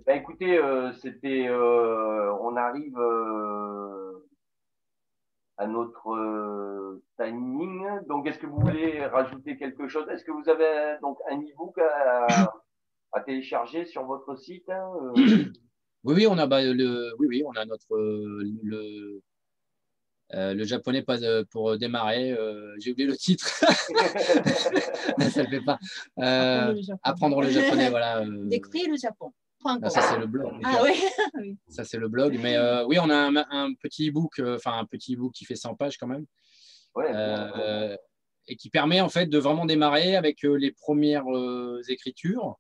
Ben, 0.07 0.19
écoutez, 0.19 0.59
euh, 0.59 0.93
c'était, 0.95 1.47
euh, 1.49 2.33
on 2.41 2.57
arrive 2.57 2.99
euh, 2.99 4.27
à 5.57 5.67
notre 5.67 6.09
euh, 6.11 7.03
timing. 7.19 7.85
Donc, 8.09 8.27
est-ce 8.27 8.39
que 8.39 8.47
vous 8.47 8.59
voulez 8.61 9.05
rajouter 9.07 9.57
quelque 9.57 9.89
chose? 9.89 10.07
Est-ce 10.11 10.25
que 10.25 10.33
vous 10.33 10.49
avez 10.49 10.99
donc 11.01 11.19
un 11.31 11.39
e-book 11.39 11.79
à, 11.79 12.53
à 13.13 13.21
télécharger 13.21 13.85
sur 13.85 14.05
votre 14.05 14.35
site 14.37 14.69
hein, 14.69 14.91
euh, 15.17 15.45
Oui, 16.05 16.15
oui, 16.17 16.27
on 16.29 16.37
a 16.39 16.47
bah, 16.47 16.63
le, 16.63 17.13
oui, 17.19 17.27
oui, 17.29 17.43
on 17.47 17.53
a 17.53 17.65
notre 17.65 17.95
euh, 17.95 18.43
le 18.63 19.21
euh, 20.33 20.55
le 20.55 20.65
japonais 20.65 21.03
pas 21.03 21.23
euh, 21.23 21.45
pour 21.51 21.77
démarrer. 21.79 22.33
euh, 22.33 22.75
J'ai 22.81 22.91
oublié 22.93 23.07
le 23.07 23.17
titre. 23.17 23.47
ça 25.31 25.43
le 25.43 25.49
fait 25.49 25.61
pas. 25.61 25.79
Euh, 26.19 26.23
Apprendre 26.23 26.73
le 26.73 26.81
japonais. 26.83 27.01
apprendre 27.05 27.43
le 27.43 27.49
japonais, 27.51 27.91
voilà. 27.91 28.21
euh, 28.23 28.49
Découvrir 28.49 28.89
le 28.91 28.97
Japon. 28.97 29.33
Ah, 29.65 29.79
com. 29.81 29.91
ça 29.91 30.01
c'est 30.03 30.19
le 30.19 30.27
blog. 30.27 30.53
Ah 30.65 30.83
oui. 30.85 31.57
Ça, 31.69 31.85
c'est 31.85 31.99
le 31.99 32.09
blog. 32.09 32.39
Mais 32.43 32.57
euh, 32.57 32.85
oui, 32.87 32.99
on 33.01 33.09
a 33.11 33.17
un, 33.17 33.37
un 33.37 33.75
petit 33.75 34.09
e-book, 34.11 34.39
euh, 34.39 34.57
enfin 34.57 34.79
un 34.79 34.85
petit 34.85 35.15
e-book 35.15 35.33
qui 35.33 35.45
fait 35.45 35.57
100 35.57 35.75
pages 35.75 35.97
quand 35.99 36.07
même, 36.07 36.27
ouais, 36.95 37.07
euh, 37.15 37.97
et 38.47 38.57
qui 38.57 38.69
permet 38.71 39.01
en 39.01 39.09
fait 39.09 39.27
de 39.27 39.39
vraiment 39.39 39.65
démarrer 39.65 40.17
avec 40.17 40.45
euh, 40.45 40.55
les 40.57 40.73
premières 40.73 41.27
euh, 41.35 41.81
écritures 41.89 42.57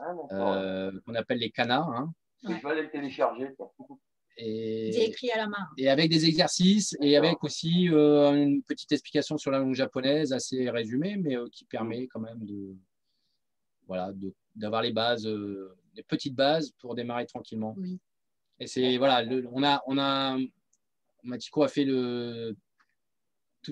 Ah, 0.00 0.12
euh, 0.32 0.92
qu'on 1.06 1.14
appelle 1.14 1.38
les 1.38 1.50
kanas. 1.50 1.86
hein, 1.86 2.12
Je 2.42 2.48
vais 2.52 2.70
aller 2.70 2.82
le 2.82 2.90
télécharger. 2.90 3.48
et, 4.36 4.90
J'ai 4.92 5.04
écrit 5.10 5.30
à 5.30 5.36
la 5.38 5.46
main. 5.46 5.66
et 5.78 5.88
avec 5.88 6.10
des 6.10 6.26
exercices 6.26 6.96
et 7.00 7.16
avec 7.16 7.44
aussi 7.44 7.88
euh, 7.90 8.32
une 8.34 8.62
petite 8.64 8.90
explication 8.90 9.38
sur 9.38 9.50
la 9.52 9.58
langue 9.60 9.74
japonaise 9.74 10.32
assez 10.32 10.68
résumée, 10.70 11.16
mais 11.16 11.36
euh, 11.36 11.46
qui 11.52 11.64
permet 11.66 12.08
quand 12.08 12.20
même 12.20 12.44
de 12.44 12.74
voilà 13.86 14.12
de- 14.12 14.34
d'avoir 14.56 14.82
les 14.82 14.92
bases, 14.92 15.26
euh, 15.26 15.74
des 15.94 16.02
petites 16.02 16.34
bases 16.34 16.72
pour 16.80 16.94
démarrer 16.94 17.26
tranquillement. 17.26 17.74
Oui. 17.78 17.98
Et 18.58 18.66
c'est 18.66 18.96
voilà, 18.98 19.22
le- 19.22 19.48
on 19.52 19.62
a 19.62 19.82
on 19.86 19.98
a 19.98 20.36
Machiko 21.24 21.62
a 21.62 21.68
fait 21.68 21.84
le 21.84 22.56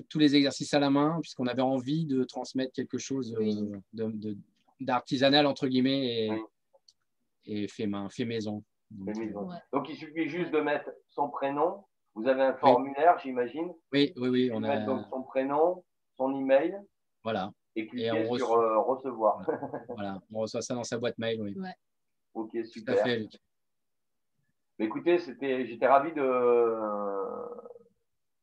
tous 0.09 0.19
les 0.19 0.35
exercices 0.35 0.73
à 0.73 0.79
la 0.79 0.89
main, 0.89 1.19
puisqu'on 1.21 1.47
avait 1.47 1.61
envie 1.61 2.05
de 2.05 2.23
transmettre 2.23 2.71
quelque 2.71 2.97
chose 2.97 3.35
d'artisanal, 4.79 5.45
entre 5.45 5.67
guillemets, 5.67 6.27
et, 6.27 7.63
et 7.63 7.67
fait, 7.67 7.87
main, 7.87 8.09
fait 8.09 8.23
maison. 8.25 8.63
Donc, 8.89 9.89
il 9.89 9.95
suffit 9.97 10.29
juste 10.29 10.51
de 10.51 10.59
mettre 10.61 10.89
son 11.09 11.29
prénom. 11.29 11.83
Vous 12.13 12.27
avez 12.27 12.41
un 12.41 12.53
formulaire, 12.55 13.17
j'imagine. 13.19 13.73
Oui, 13.91 14.13
oui, 14.17 14.29
oui. 14.29 14.51
On 14.53 14.63
a... 14.63 14.77
donc 14.79 15.05
son 15.09 15.23
prénom, 15.23 15.83
son 16.17 16.33
email. 16.35 16.77
Voilà. 17.23 17.51
Et 17.75 17.87
cliquer 17.87 18.25
sur 18.35 18.51
euh, 18.53 18.79
recevoir. 18.81 19.45
Voilà. 19.89 20.21
on 20.31 20.39
reçoit 20.39 20.61
ça 20.61 20.73
dans 20.73 20.83
sa 20.83 20.97
boîte 20.97 21.17
mail, 21.17 21.41
oui. 21.41 21.55
Ok, 22.33 22.57
super. 22.65 22.95
Tout 22.95 23.01
à 23.01 23.03
fait, 23.03 23.27
écoutez, 24.79 25.19
j'étais 25.19 25.87
ravi 25.87 26.11
de, 26.13 26.21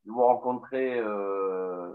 de, 0.05 0.11
vous 0.11 0.23
rencontrer, 0.23 0.99
euh, 0.99 1.91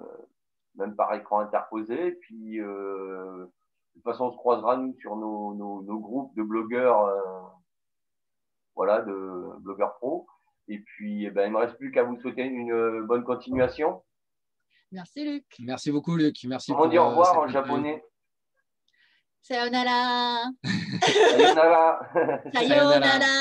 même 0.76 0.96
par 0.96 1.14
écran 1.14 1.40
interposé. 1.40 2.14
Puis, 2.14 2.60
euh, 2.60 3.46
de 3.46 3.94
toute 3.94 4.04
façon, 4.04 4.26
on 4.26 4.32
se 4.32 4.38
croisera, 4.38 4.78
nous, 4.78 4.96
sur 5.00 5.16
nos, 5.16 5.54
nos, 5.54 6.00
groupes 6.00 6.36
de 6.36 6.44
blogueurs, 6.44 7.12
voilà, 8.76 9.02
de 9.02 9.60
blogueurs 9.60 9.96
pro. 9.98 10.28
Et 10.68 10.80
puis, 10.80 11.26
eh 11.26 11.30
ben, 11.30 11.44
il 11.44 11.50
ne 11.50 11.54
me 11.54 11.60
reste 11.60 11.78
plus 11.78 11.92
qu'à 11.92 12.04
vous 12.04 12.20
souhaiter 12.20 12.44
une 12.44 13.06
bonne 13.06 13.24
continuation. 13.24 14.02
Merci 14.92 15.26
Luc. 15.26 15.46
Merci 15.60 15.92
beaucoup 15.92 16.16
Luc. 16.16 16.38
Merci 16.46 16.72
Comment 16.72 16.88
dire 16.88 17.04
au 17.04 17.10
revoir 17.10 17.40
en 17.40 17.48
japonais 17.48 18.04
Sayonara. 19.44 20.48
Sayonara. 21.04 22.00
Sayonara. 22.54 23.34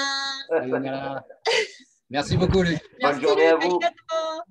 Sayonara. 0.50 1.24
Merci 2.10 2.36
beaucoup 2.36 2.62
Luc. 2.62 2.80
Bonne 3.00 3.20
journée 3.20 3.46
à 3.46 3.56
vous. 3.56 3.78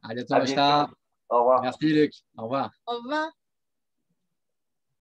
À 0.01 0.13
bientôt. 0.13 0.93
Au 1.29 1.39
revoir. 1.39 1.61
Merci 1.61 1.87
Luc. 1.93 2.13
Au 2.37 2.43
revoir. 2.43 2.71
Au 2.87 2.95
revoir. 2.95 3.31